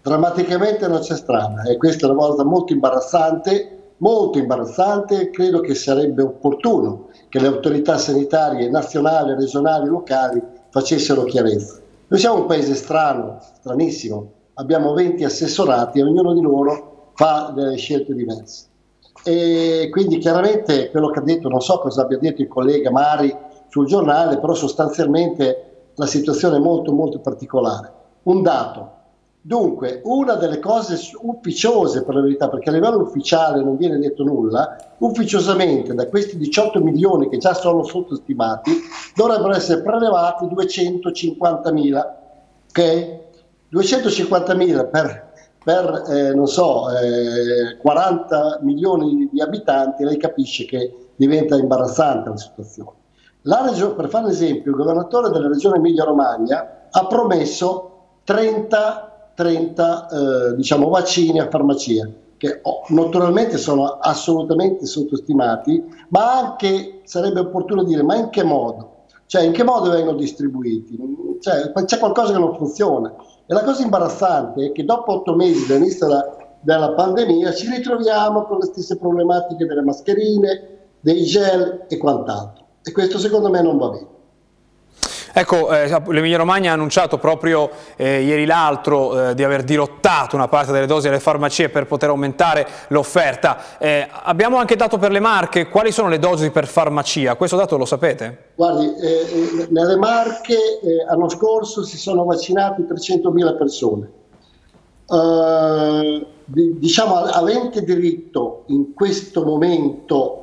Drammaticamente 0.03 0.85
non 0.87 0.99
c'è 0.99 1.15
strada 1.15 1.63
e 1.63 1.77
questa 1.77 2.07
è 2.07 2.09
una 2.11 2.19
cosa 2.19 2.43
molto 2.43 2.73
imbarazzante, 2.73 3.93
molto 3.97 4.37
imbarazzante, 4.37 5.29
credo 5.29 5.61
che 5.61 5.73
sarebbe 5.75 6.21
opportuno 6.23 7.07
che 7.29 7.39
le 7.39 7.47
autorità 7.47 7.97
sanitarie 7.97 8.69
nazionali, 8.69 9.33
regionali, 9.33 9.87
locali 9.87 10.41
facessero 10.69 11.23
chiarezza. 11.23 11.79
Noi 12.07 12.19
siamo 12.19 12.41
un 12.41 12.45
paese 12.45 12.75
strano, 12.75 13.39
stranissimo, 13.59 14.31
abbiamo 14.55 14.93
20 14.93 15.23
assessorati 15.23 15.99
e 15.99 16.03
ognuno 16.03 16.33
di 16.33 16.41
loro 16.41 17.11
fa 17.15 17.53
delle 17.55 17.77
scelte 17.77 18.13
diverse. 18.13 18.65
E 19.23 19.87
quindi 19.89 20.17
chiaramente 20.17 20.89
quello 20.91 21.09
che 21.09 21.19
ha 21.19 21.23
detto, 21.23 21.47
non 21.47 21.61
so 21.61 21.79
cosa 21.79 22.01
abbia 22.01 22.17
detto 22.17 22.41
il 22.41 22.49
collega 22.49 22.91
Mari 22.91 23.33
sul 23.69 23.85
giornale, 23.85 24.37
però 24.37 24.53
sostanzialmente 24.53 25.91
la 25.95 26.05
situazione 26.07 26.57
è 26.57 26.59
molto 26.59 26.91
molto 26.91 27.19
particolare. 27.19 27.91
Un 28.23 28.41
dato, 28.41 28.91
Dunque, 29.45 29.99
una 30.05 30.35
delle 30.35 30.57
cose 30.59 30.97
ufficiose 31.19 32.03
per 32.05 32.15
la 32.15 32.21
verità, 32.21 32.47
perché 32.47 32.69
a 32.69 32.71
livello 32.71 33.01
ufficiale 33.01 33.61
non 33.61 33.75
viene 33.75 33.99
detto 33.99 34.23
nulla, 34.23 34.77
ufficiosamente 34.99 35.93
da 35.93 36.07
questi 36.07 36.37
18 36.37 36.79
milioni 36.79 37.27
che 37.27 37.39
già 37.39 37.53
sono 37.53 37.83
sottostimati 37.83 38.71
dovrebbero 39.13 39.53
essere 39.53 39.81
prelevati 39.81 40.45
250.000, 40.45 42.05
ok? 42.69 43.19
250.000 43.69 44.89
per, 44.89 45.33
per 45.61 46.03
eh, 46.07 46.33
non 46.33 46.47
so, 46.47 46.85
eh, 46.91 47.75
40 47.81 48.59
milioni 48.61 49.27
di 49.29 49.41
abitanti, 49.41 50.05
lei 50.05 50.15
capisce 50.15 50.63
che 50.63 51.09
diventa 51.17 51.57
imbarazzante 51.57 52.29
la 52.29 52.37
situazione. 52.37 52.91
La 53.41 53.61
regione, 53.65 53.95
per 53.95 54.07
fare 54.07 54.23
un 54.23 54.31
esempio, 54.31 54.71
il 54.71 54.77
governatore 54.77 55.29
della 55.31 55.49
regione 55.49 55.75
Emilia-Romagna 55.75 56.87
ha 56.89 57.07
promesso 57.07 57.89
30 58.23 59.12
30 59.35 60.07
eh, 60.07 60.55
diciamo, 60.55 60.89
vaccini 60.89 61.39
a 61.39 61.49
farmacia, 61.49 62.09
che 62.37 62.59
oh, 62.61 62.83
naturalmente 62.89 63.57
sono 63.57 63.97
assolutamente 63.99 64.85
sottostimati, 64.85 65.83
ma 66.09 66.37
anche 66.37 67.01
sarebbe 67.03 67.39
opportuno 67.39 67.83
dire 67.83 68.03
ma 68.03 68.15
in 68.15 68.29
che 68.29 68.43
modo? 68.43 69.05
Cioè 69.25 69.43
in 69.43 69.51
che 69.51 69.63
modo 69.63 69.89
vengono 69.89 70.17
distribuiti? 70.17 70.97
Cioè, 71.39 71.71
c'è 71.85 71.97
qualcosa 71.97 72.33
che 72.33 72.39
non 72.39 72.55
funziona. 72.55 73.13
E 73.45 73.53
la 73.53 73.63
cosa 73.63 73.81
imbarazzante 73.81 74.65
è 74.65 74.71
che 74.71 74.85
dopo 74.85 75.11
otto 75.11 75.35
mesi 75.35 75.65
dall'inizio 75.65 76.07
della, 76.07 76.35
della 76.61 76.91
pandemia 76.91 77.51
ci 77.53 77.67
ritroviamo 77.69 78.43
con 78.43 78.59
le 78.59 78.65
stesse 78.65 78.97
problematiche 78.97 79.65
delle 79.65 79.81
mascherine, 79.81 80.67
dei 80.99 81.23
gel 81.23 81.85
e 81.87 81.97
quant'altro. 81.97 82.65
E 82.83 82.91
questo 82.91 83.17
secondo 83.17 83.49
me 83.49 83.61
non 83.61 83.77
va 83.77 83.89
bene. 83.89 84.07
Ecco, 85.35 85.73
eh, 85.73 85.87
l'Emilia 86.09 86.37
Romagna 86.37 86.69
ha 86.69 86.73
annunciato 86.75 87.17
proprio 87.17 87.71
eh, 87.95 88.21
ieri 88.21 88.45
l'altro 88.45 89.29
eh, 89.29 89.33
di 89.33 89.43
aver 89.43 89.63
dirottato 89.63 90.35
una 90.35 90.47
parte 90.47 90.71
delle 90.71 90.85
dosi 90.85 91.07
alle 91.07 91.19
farmacie 91.19 91.69
per 91.69 91.87
poter 91.87 92.09
aumentare 92.09 92.67
l'offerta. 92.89 93.79
Eh, 93.79 94.07
abbiamo 94.11 94.57
anche 94.57 94.75
dato 94.75 94.99
per 94.99 95.09
le 95.11 95.19
marche, 95.19 95.69
quali 95.69 95.91
sono 95.91 96.07
le 96.07 96.19
dosi 96.19 96.51
per 96.51 96.67
farmacia? 96.67 97.33
Questo 97.33 97.55
dato 97.55 97.77
lo 97.77 97.85
sapete? 97.85 98.51
Guardi, 98.53 98.93
eh, 98.93 99.07
eh, 99.07 99.67
nelle 99.71 99.95
marche 99.95 100.55
l'anno 101.07 101.29
scorso 101.29 101.81
si 101.81 101.97
sono 101.97 102.25
vaccinati 102.25 102.83
300.000 102.83 103.57
persone. 103.57 104.11
diciamo, 106.45 107.15
avente 107.15 107.81
diritto 107.81 108.65
in 108.67 108.93
questo 108.93 109.43
momento 109.43 110.39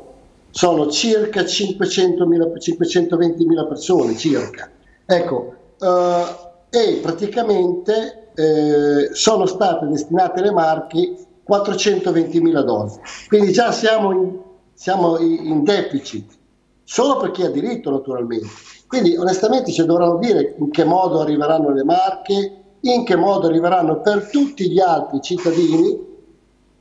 sono 0.50 0.90
circa 0.90 1.42
500.000, 1.42 2.55
520.000 2.59 3.68
persone, 3.68 4.16
circa. 4.16 4.68
Ecco, 5.12 5.54
eh, 5.80 6.24
e 6.70 7.00
praticamente 7.02 8.30
eh, 8.32 9.08
sono 9.12 9.44
state 9.46 9.86
destinate 9.86 10.38
alle 10.38 10.52
marche 10.52 11.16
420.000 11.48 12.60
dosi, 12.62 13.00
quindi 13.26 13.50
già 13.50 13.72
siamo 13.72 14.12
in, 14.12 14.38
siamo 14.72 15.18
in 15.18 15.64
deficit, 15.64 16.30
solo 16.84 17.16
per 17.16 17.32
chi 17.32 17.42
ha 17.42 17.50
diritto 17.50 17.90
naturalmente. 17.90 18.46
Quindi 18.86 19.16
onestamente 19.16 19.72
ci 19.72 19.84
dovranno 19.84 20.18
dire 20.18 20.54
in 20.58 20.70
che 20.70 20.84
modo 20.84 21.20
arriveranno 21.20 21.72
le 21.72 21.82
marche, 21.82 22.62
in 22.78 23.04
che 23.04 23.16
modo 23.16 23.48
arriveranno 23.48 24.00
per 24.02 24.30
tutti 24.30 24.70
gli 24.70 24.78
altri 24.78 25.20
cittadini 25.22 26.06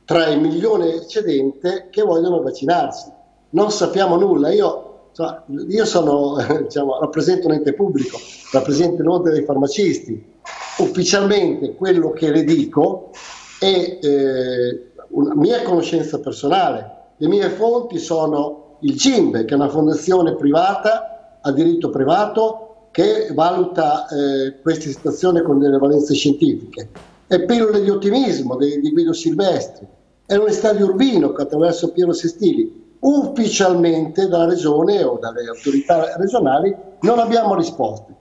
tra 0.04 0.28
il 0.28 0.40
milione 0.40 0.94
eccedente 0.94 1.88
che 1.90 2.02
vogliono 2.02 2.40
vaccinarsi. 2.42 3.10
Non 3.50 3.72
sappiamo 3.72 4.16
nulla. 4.16 4.52
Io, 4.52 4.89
insomma, 5.10 5.44
io 5.68 5.84
sono, 5.84 6.36
diciamo, 6.62 6.98
rappresento 6.98 7.46
un 7.46 7.54
ente 7.54 7.74
pubblico, 7.74 8.18
rappresento 8.52 9.02
l'ordine 9.02 9.34
dei 9.34 9.44
farmacisti. 9.44 10.38
Ufficialmente 10.78 11.74
quello 11.74 12.10
che 12.10 12.30
le 12.30 12.42
dico 12.42 13.10
è 13.58 13.98
eh, 14.00 14.90
una 15.10 15.34
mia 15.34 15.62
conoscenza 15.62 16.18
personale. 16.20 16.98
Le 17.18 17.28
mie 17.28 17.50
fonti 17.50 17.98
sono 17.98 18.78
il 18.80 18.96
CIMBE, 18.96 19.44
che 19.44 19.52
è 19.52 19.56
una 19.56 19.68
fondazione 19.68 20.34
privata 20.34 21.38
a 21.42 21.52
diritto 21.52 21.90
privato 21.90 22.88
che 22.90 23.30
valuta 23.32 24.06
eh, 24.08 24.60
queste 24.62 24.88
situazioni 24.88 25.42
con 25.42 25.58
delle 25.58 25.78
valenze 25.78 26.14
scientifiche. 26.14 26.88
E 27.26 27.44
pillole 27.44 27.82
di 27.82 27.90
ottimismo 27.90 28.56
di, 28.56 28.80
di 28.80 28.90
Guido 28.90 29.12
Silvestri, 29.12 29.86
è 30.26 30.34
l'Università 30.34 30.72
di 30.72 30.82
Urbino 30.82 31.32
che 31.32 31.42
attraverso 31.42 31.92
Piero 31.92 32.12
Sestili 32.12 32.79
ufficialmente 33.00 34.28
dalla 34.28 34.46
regione 34.46 35.02
o 35.02 35.18
dalle 35.18 35.46
autorità 35.48 36.16
regionali 36.16 36.74
non 37.00 37.18
abbiamo 37.18 37.54
risposte. 37.54 38.14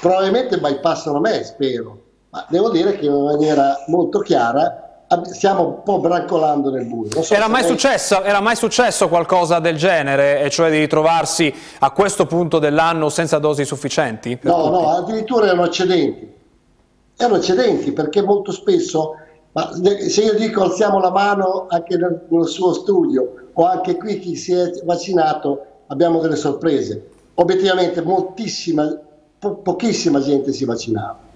Probabilmente 0.00 0.58
bypassano 0.58 1.18
me, 1.18 1.42
spero, 1.44 2.02
ma 2.30 2.46
devo 2.48 2.70
dire 2.70 2.96
che 2.96 3.06
in 3.06 3.22
maniera 3.22 3.84
molto 3.88 4.20
chiara 4.20 4.84
stiamo 5.24 5.66
un 5.66 5.82
po' 5.82 5.98
brancolando 5.98 6.70
nel 6.70 6.86
buio. 6.86 7.22
So 7.22 7.34
era, 7.34 7.48
mai 7.48 7.62
lei... 7.62 7.70
successo, 7.70 8.22
era, 8.22 8.40
mai 8.40 8.56
successo, 8.56 9.08
qualcosa 9.08 9.58
del 9.58 9.76
genere, 9.76 10.42
e 10.42 10.50
cioè 10.50 10.70
di 10.70 10.78
ritrovarsi 10.78 11.52
a 11.80 11.90
questo 11.90 12.26
punto 12.26 12.58
dell'anno 12.58 13.08
senza 13.08 13.38
dosi 13.38 13.64
sufficienti? 13.64 14.38
No, 14.42 14.64
tutti? 14.64 14.70
no, 14.70 14.88
addirittura 14.90 15.46
erano 15.46 15.64
eccedenti. 15.64 16.36
Erano 17.16 17.36
eccedenti 17.36 17.92
perché 17.92 18.22
molto 18.22 18.52
spesso 18.52 19.14
ma 19.52 19.70
se 19.72 20.22
io 20.22 20.34
dico 20.34 20.62
alziamo 20.62 21.00
la 21.00 21.10
mano 21.10 21.66
anche 21.68 21.96
nel, 21.96 22.26
nel 22.28 22.46
suo 22.46 22.74
studio 22.74 23.47
o 23.60 23.66
anche 23.66 23.96
qui 23.96 24.20
chi 24.20 24.36
si 24.36 24.52
è 24.52 24.70
vaccinato, 24.84 25.82
abbiamo 25.88 26.20
delle 26.20 26.36
sorprese. 26.36 27.08
Obiettivamente 27.34 28.02
moltissima, 28.02 28.96
po- 29.36 29.56
pochissima 29.56 30.20
gente 30.20 30.52
si 30.52 30.64
vaccinava. 30.64 31.26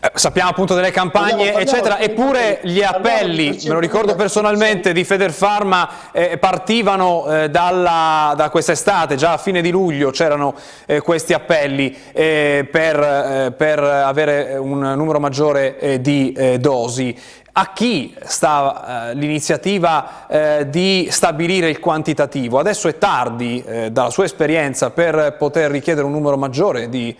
Eh, 0.00 0.10
sappiamo 0.14 0.48
appunto 0.48 0.74
delle 0.74 0.90
campagne, 0.90 1.50
parliamo, 1.50 1.52
parliamo, 1.52 1.70
eccetera, 1.70 1.98
eppure 1.98 2.60
gli 2.62 2.82
appelli, 2.82 3.60
me 3.64 3.72
lo 3.72 3.78
ricordo 3.78 4.14
personalmente, 4.14 4.92
di 4.92 5.04
Federfarma 5.04 5.88
eh, 6.12 6.38
partivano 6.38 7.26
eh, 7.26 7.50
dalla, 7.50 8.32
da 8.34 8.48
quest'estate, 8.48 9.16
già 9.16 9.32
a 9.32 9.38
fine 9.38 9.60
di 9.60 9.70
luglio 9.70 10.10
c'erano 10.10 10.54
eh, 10.86 11.00
questi 11.00 11.34
appelli 11.34 11.94
eh, 12.12 12.66
per, 12.70 13.54
per, 13.54 13.80
avere 13.80 14.56
un 14.56 14.78
numero 14.78 15.20
maggiore 15.20 15.98
di 16.00 16.56
dosi. 16.58 17.14
A 17.52 17.72
chi 17.72 18.14
sta 18.24 19.10
l'iniziativa 19.14 20.26
di 20.66 21.08
stabilire 21.10 21.68
il 21.68 21.80
quantitativo? 21.80 22.58
Adesso 22.58 22.86
è 22.88 22.98
tardi, 22.98 23.64
dalla 23.90 24.10
sua 24.10 24.24
esperienza, 24.24 24.90
per 24.90 25.36
poter 25.36 25.70
richiedere 25.70 26.06
un 26.06 26.12
numero 26.12 26.36
maggiore 26.36 26.88
di 26.88 27.16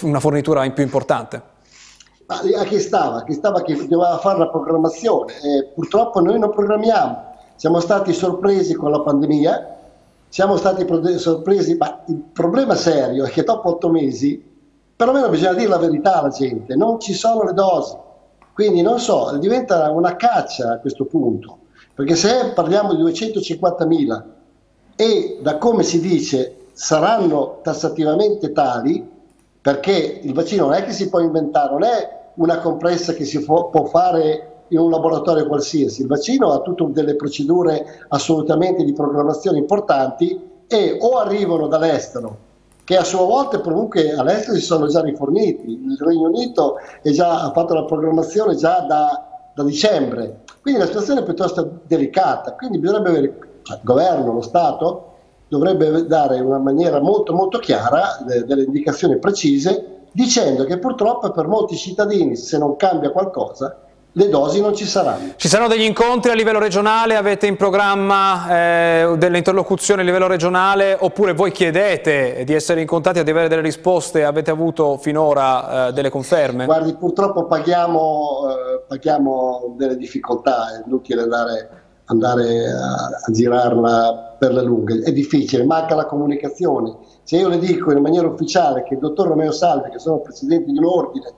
una 0.00 0.18
fornitura 0.18 0.68
più 0.70 0.82
importante? 0.82 1.42
Ma 2.26 2.40
a 2.58 2.64
chi 2.64 2.80
stava? 2.80 3.18
A 3.18 3.24
chi 3.24 3.34
stava 3.34 3.62
che 3.62 3.86
doveva 3.86 4.18
fare 4.18 4.38
la 4.38 4.48
programmazione? 4.48 5.32
Eh, 5.34 5.70
purtroppo 5.72 6.20
noi 6.20 6.40
non 6.40 6.50
programmiamo, 6.50 7.34
siamo 7.54 7.78
stati 7.78 8.12
sorpresi 8.12 8.74
con 8.74 8.90
la 8.90 9.00
pandemia, 9.00 9.76
siamo 10.28 10.56
stati 10.56 10.84
sorpresi, 11.18 11.76
ma 11.76 12.00
il 12.06 12.16
problema 12.32 12.74
serio 12.74 13.24
è 13.24 13.30
che 13.30 13.44
dopo 13.44 13.68
otto 13.68 13.88
mesi, 13.90 14.42
perlomeno 14.96 15.28
bisogna 15.28 15.52
dire 15.52 15.68
la 15.68 15.78
verità 15.78 16.18
alla 16.18 16.30
gente, 16.30 16.74
non 16.74 16.98
ci 16.98 17.14
sono 17.14 17.44
le 17.44 17.52
dosi. 17.52 18.04
Quindi 18.56 18.80
non 18.80 18.98
so, 18.98 19.36
diventa 19.36 19.90
una 19.90 20.16
caccia 20.16 20.72
a 20.72 20.78
questo 20.78 21.04
punto, 21.04 21.58
perché 21.92 22.14
se 22.14 22.52
parliamo 22.54 22.94
di 22.94 23.02
250.000 23.02 24.22
e 24.96 25.40
da 25.42 25.58
come 25.58 25.82
si 25.82 26.00
dice 26.00 26.68
saranno 26.72 27.58
tassativamente 27.62 28.52
tali, 28.52 29.06
perché 29.60 30.20
il 30.22 30.32
vaccino 30.32 30.64
non 30.64 30.72
è 30.72 30.84
che 30.84 30.92
si 30.92 31.10
può 31.10 31.20
inventare, 31.20 31.70
non 31.70 31.82
è 31.82 32.30
una 32.36 32.58
compressa 32.60 33.12
che 33.12 33.26
si 33.26 33.44
può, 33.44 33.70
fare 33.90 34.62
in 34.68 34.78
un 34.78 34.90
laboratorio 34.90 35.46
qualsiasi, 35.46 36.00
il 36.00 36.08
vaccino 36.08 36.50
ha 36.52 36.60
tutte 36.60 36.86
delle 36.92 37.14
procedure 37.14 38.06
assolutamente 38.08 38.84
di 38.84 38.94
programmazione 38.94 39.58
importanti 39.58 40.62
e 40.66 40.96
o 40.98 41.18
arrivano 41.18 41.66
dall'estero, 41.66 42.38
che 42.86 42.96
a 42.96 43.02
sua 43.02 43.24
volta 43.24 43.58
comunque 43.58 44.14
all'estero 44.14 44.54
si 44.54 44.62
sono 44.62 44.86
già 44.86 45.00
riforniti, 45.00 45.72
il 45.72 45.96
Regno 45.98 46.28
Unito 46.28 46.76
già, 47.02 47.42
ha 47.42 47.50
fatto 47.50 47.74
la 47.74 47.84
programmazione 47.84 48.54
già 48.54 48.78
da, 48.88 49.50
da, 49.52 49.64
dicembre, 49.64 50.42
quindi 50.62 50.78
la 50.78 50.86
situazione 50.86 51.22
è 51.22 51.24
piuttosto 51.24 51.80
delicata, 51.84 52.52
quindi 52.52 52.78
bisognerebbe 52.78 53.08
avere, 53.08 53.38
cioè, 53.62 53.78
il 53.78 53.82
governo, 53.82 54.34
lo 54.34 54.40
Stato, 54.40 55.14
dovrebbe 55.48 56.06
dare 56.06 56.38
una 56.38 56.58
maniera 56.58 57.00
molto 57.00 57.34
molto 57.34 57.58
chiara 57.58 58.18
de, 58.24 58.44
delle 58.44 58.62
indicazioni 58.62 59.18
precise 59.18 60.02
dicendo 60.12 60.64
che 60.64 60.78
purtroppo 60.78 61.32
per 61.32 61.48
molti 61.48 61.74
cittadini 61.74 62.36
se 62.36 62.56
non 62.56 62.76
cambia 62.76 63.10
qualcosa 63.10 63.80
le 64.16 64.28
dosi 64.30 64.62
non 64.62 64.74
ci 64.74 64.86
saranno. 64.86 65.32
Ci 65.36 65.46
saranno 65.46 65.68
degli 65.68 65.82
incontri 65.82 66.30
a 66.30 66.34
livello 66.34 66.58
regionale? 66.58 67.16
Avete 67.16 67.46
in 67.46 67.56
programma 67.56 68.48
eh, 68.48 69.14
delle 69.18 69.36
interlocuzioni 69.36 70.00
a 70.00 70.04
livello 70.04 70.26
regionale 70.26 70.96
oppure 70.98 71.34
voi 71.34 71.52
chiedete 71.52 72.42
di 72.46 72.54
essere 72.54 72.80
in 72.80 72.86
contatto 72.86 73.18
e 73.18 73.24
di 73.24 73.30
avere 73.30 73.48
delle 73.48 73.60
risposte? 73.60 74.24
Avete 74.24 74.50
avuto 74.50 74.96
finora 74.96 75.88
eh, 75.88 75.92
delle 75.92 76.08
conferme? 76.08 76.64
Guardi, 76.64 76.94
purtroppo 76.94 77.44
paghiamo, 77.44 78.48
eh, 78.48 78.84
paghiamo 78.88 79.74
delle 79.76 79.98
difficoltà, 79.98 80.78
è 80.78 80.82
inutile 80.86 81.22
andare 81.22 81.84
andare 82.08 82.70
a, 82.70 83.06
a, 83.26 83.32
girarla 83.32 84.36
per 84.38 84.54
la 84.54 84.62
lunga. 84.62 84.94
È 84.94 85.12
difficile, 85.12 85.64
manca 85.64 85.96
la 85.96 86.06
comunicazione. 86.06 86.96
Se 87.24 87.36
io 87.36 87.48
le 87.48 87.58
dico 87.58 87.90
in 87.90 88.00
maniera 88.00 88.28
ufficiale 88.28 88.84
che 88.84 88.94
il 88.94 89.00
dottor 89.00 89.26
Romeo 89.26 89.50
Salvi, 89.50 89.90
che 89.90 89.98
sono 89.98 90.20
presidente 90.20 90.70
di 90.70 90.78
un 90.78 90.84
ordine, 90.84 91.34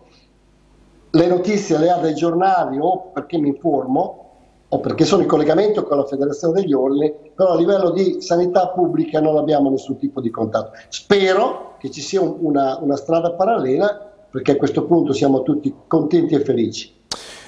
le 1.10 1.26
notizie 1.26 1.78
le 1.78 1.90
ha 1.90 1.96
dai 1.96 2.14
giornali 2.14 2.78
o 2.80 3.10
perché 3.12 3.38
mi 3.38 3.48
informo 3.48 4.24
o 4.70 4.80
perché 4.80 5.04
sono 5.04 5.22
in 5.22 5.28
collegamento 5.28 5.84
con 5.84 5.96
la 5.96 6.04
Federazione 6.04 6.60
degli 6.60 6.74
Ordini, 6.74 7.14
però 7.34 7.52
a 7.52 7.56
livello 7.56 7.90
di 7.90 8.20
sanità 8.20 8.68
pubblica 8.68 9.18
non 9.18 9.38
abbiamo 9.38 9.70
nessun 9.70 9.96
tipo 9.98 10.20
di 10.20 10.28
contatto. 10.28 10.72
Spero 10.88 11.76
che 11.78 11.90
ci 11.90 12.02
sia 12.02 12.20
una, 12.20 12.78
una 12.80 12.96
strada 12.96 13.32
parallela 13.32 14.12
perché 14.30 14.52
a 14.52 14.56
questo 14.56 14.84
punto 14.84 15.14
siamo 15.14 15.42
tutti 15.42 15.74
contenti 15.86 16.34
e 16.34 16.40
felici. 16.40 16.96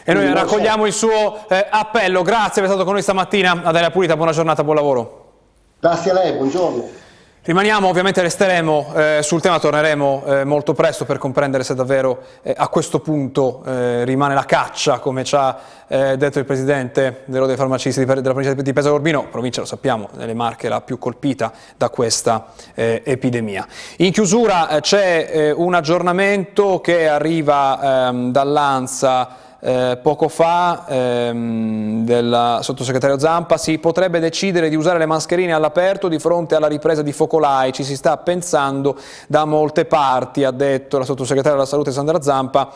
E 0.02 0.14
noi 0.14 0.32
raccogliamo 0.32 0.86
il 0.86 0.94
suo 0.94 1.46
eh, 1.48 1.66
appello. 1.68 2.22
Grazie 2.22 2.62
per 2.62 2.64
essere 2.64 2.68
stato 2.68 2.84
con 2.84 2.94
noi 2.94 3.02
stamattina. 3.02 3.62
Adela 3.64 3.90
Pulita, 3.90 4.16
buona 4.16 4.32
giornata, 4.32 4.64
buon 4.64 4.76
lavoro. 4.76 5.32
Grazie 5.78 6.10
a 6.10 6.14
lei, 6.14 6.32
buongiorno. 6.32 6.99
Rimaniamo, 7.42 7.88
ovviamente 7.88 8.20
resteremo 8.20 8.92
eh, 8.94 9.20
sul 9.22 9.40
tema, 9.40 9.58
torneremo 9.58 10.24
eh, 10.26 10.44
molto 10.44 10.74
presto 10.74 11.06
per 11.06 11.16
comprendere 11.16 11.64
se 11.64 11.74
davvero 11.74 12.20
eh, 12.42 12.52
a 12.54 12.68
questo 12.68 13.00
punto 13.00 13.62
eh, 13.64 14.04
rimane 14.04 14.34
la 14.34 14.44
caccia, 14.44 14.98
come 14.98 15.24
ci 15.24 15.34
ha 15.36 15.58
eh, 15.88 16.18
detto 16.18 16.38
il 16.38 16.44
Presidente 16.44 17.22
dei 17.24 17.56
farmacisti 17.56 18.04
della 18.04 18.20
provincia 18.20 18.52
di 18.52 18.72
Pesaro 18.74 18.96
Urbino, 18.96 19.28
provincia 19.30 19.60
lo 19.60 19.66
sappiamo, 19.66 20.10
nelle 20.16 20.34
Marche 20.34 20.68
la 20.68 20.82
più 20.82 20.98
colpita 20.98 21.50
da 21.78 21.88
questa 21.88 22.48
eh, 22.74 23.00
epidemia. 23.06 23.66
In 23.96 24.12
chiusura 24.12 24.76
c'è 24.82 25.54
un 25.56 25.72
aggiornamento 25.72 26.82
che 26.82 27.08
arriva 27.08 28.08
ehm, 28.10 28.32
dall'ANSA 28.32 29.48
eh, 29.60 29.98
poco 30.02 30.28
fa 30.28 30.86
ehm, 30.88 32.04
del 32.04 32.58
sottosegretario 32.62 33.18
Zampa 33.18 33.58
si 33.58 33.78
potrebbe 33.78 34.18
decidere 34.18 34.68
di 34.68 34.74
usare 34.74 34.98
le 34.98 35.06
mascherine 35.06 35.52
all'aperto 35.52 36.08
di 36.08 36.18
fronte 36.18 36.54
alla 36.54 36.66
ripresa 36.66 37.02
di 37.02 37.12
focolai, 37.12 37.72
ci 37.72 37.84
si 37.84 37.96
sta 37.96 38.16
pensando 38.16 38.96
da 39.26 39.44
molte 39.44 39.84
parti, 39.84 40.44
ha 40.44 40.50
detto 40.50 40.98
la 40.98 41.04
sottosegretaria 41.04 41.56
della 41.56 41.68
salute 41.68 41.92
Sandra 41.92 42.20
Zampa 42.20 42.72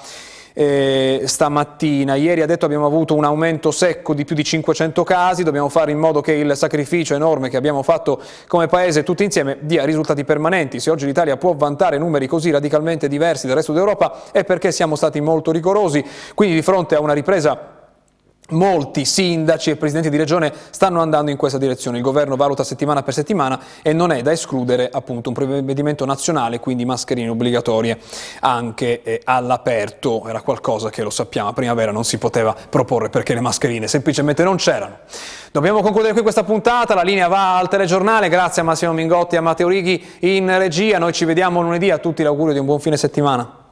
eh, 0.55 1.23
stamattina. 1.25 2.15
Ieri 2.15 2.41
ha 2.41 2.47
detto 2.47 2.65
abbiamo 2.65 2.87
avuto 2.87 3.15
un 3.15 3.25
aumento 3.25 3.71
secco 3.71 4.15
di 4.15 4.25
più 4.25 4.35
di 4.35 4.45
500 4.45 5.03
casi, 5.03 5.43
dobbiamo 5.43 5.69
fare 5.69 5.91
in 5.91 5.99
modo 5.99 6.21
che 6.21 6.33
il 6.33 6.57
sacrificio 6.57 7.15
enorme 7.15 7.51
che 7.51 7.57
abbiamo 7.57 7.83
fatto 7.83 8.21
come 8.47 8.69
Paese 8.69 9.03
tutti 9.03 9.25
insieme 9.25 9.59
dia 9.61 9.85
risultati 9.85 10.25
permanenti. 10.25 10.81
Se 10.81 10.91
oggi 10.91 11.05
l'Italia 11.05 11.37
può 11.37 11.55
vantare 11.55 11.99
numeri 11.99 12.27
così 12.27 12.51
radicalmente 12.51 13.09
diversi 13.09 13.47
dal 13.47 13.57
resto 13.57 13.73
d'Europa 13.73 14.23
è 14.33 14.45
perché 14.45 14.73
siamo 14.73 14.97
stati 14.97 15.21
molto 15.21 15.51
rigorosi, 15.51 16.05
quindi 16.35 16.55
di 16.55 16.63
fronte 16.63 16.95
a 16.95 17.01
una 17.01 17.13
ripresa 17.13 17.74
Molti 18.51 19.07
sindaci 19.07 19.71
e 19.71 19.77
presidenti 19.77 20.11
di 20.11 20.19
regione 20.19 20.53
stanno 20.69 21.01
andando 21.01 21.31
in 21.31 21.39
questa 21.39 21.57
direzione. 21.57 21.97
Il 21.97 22.03
governo 22.03 22.37
valuta 22.37 22.63
settimana 22.63 23.03
per 23.03 23.15
settimana 23.15 23.59
e 23.81 23.95
non 23.95 24.13
è 24.13 24.21
da 24.21 24.33
escludere 24.33 24.91
appunto 24.93 25.31
un 25.31 25.35
provvedimento 25.35 26.05
nazionale, 26.05 26.61
quindi 26.61 26.85
mascherine 26.85 27.31
obbligatorie 27.31 27.99
anche 28.41 29.03
eh, 29.03 29.23
all'aperto. 29.25 30.29
Era 30.29 30.43
qualcosa 30.43 30.91
che 30.91 31.03
lo 31.03 31.09
sappiamo, 31.09 31.49
a 31.49 31.53
primavera 31.55 31.91
non 31.91 32.05
si 32.05 32.19
poteva 32.19 32.55
proporre 32.69 33.09
perché 33.09 33.33
le 33.33 33.41
mascherine 33.41 33.89
semplicemente 33.89 34.45
non 34.45 34.57
c'erano. 34.57 34.99
Dobbiamo 35.51 35.81
concludere 35.81 36.13
qui 36.13 36.21
questa 36.21 36.45
puntata, 36.45 36.95
la 36.95 37.03
linea 37.03 37.29
va 37.29 37.57
al 37.57 37.71
telegiornale, 37.71 38.29
grazie 38.29 38.61
a 38.61 38.65
Massimo 38.67 38.93
Mingotti 38.93 39.37
e 39.37 39.39
a 39.39 39.41
Matteo 39.41 39.69
Righi 39.69 40.05
in 40.21 40.55
regia, 40.59 40.99
noi 40.99 41.15
ci 41.15 41.25
vediamo 41.25 41.63
lunedì, 41.63 41.91
a 41.91 41.97
tutti 41.97 42.23
l'augurio 42.23 42.53
di 42.53 42.59
un 42.59 42.67
buon 42.67 42.81
fine 42.81 42.99
settimana. 42.99 43.64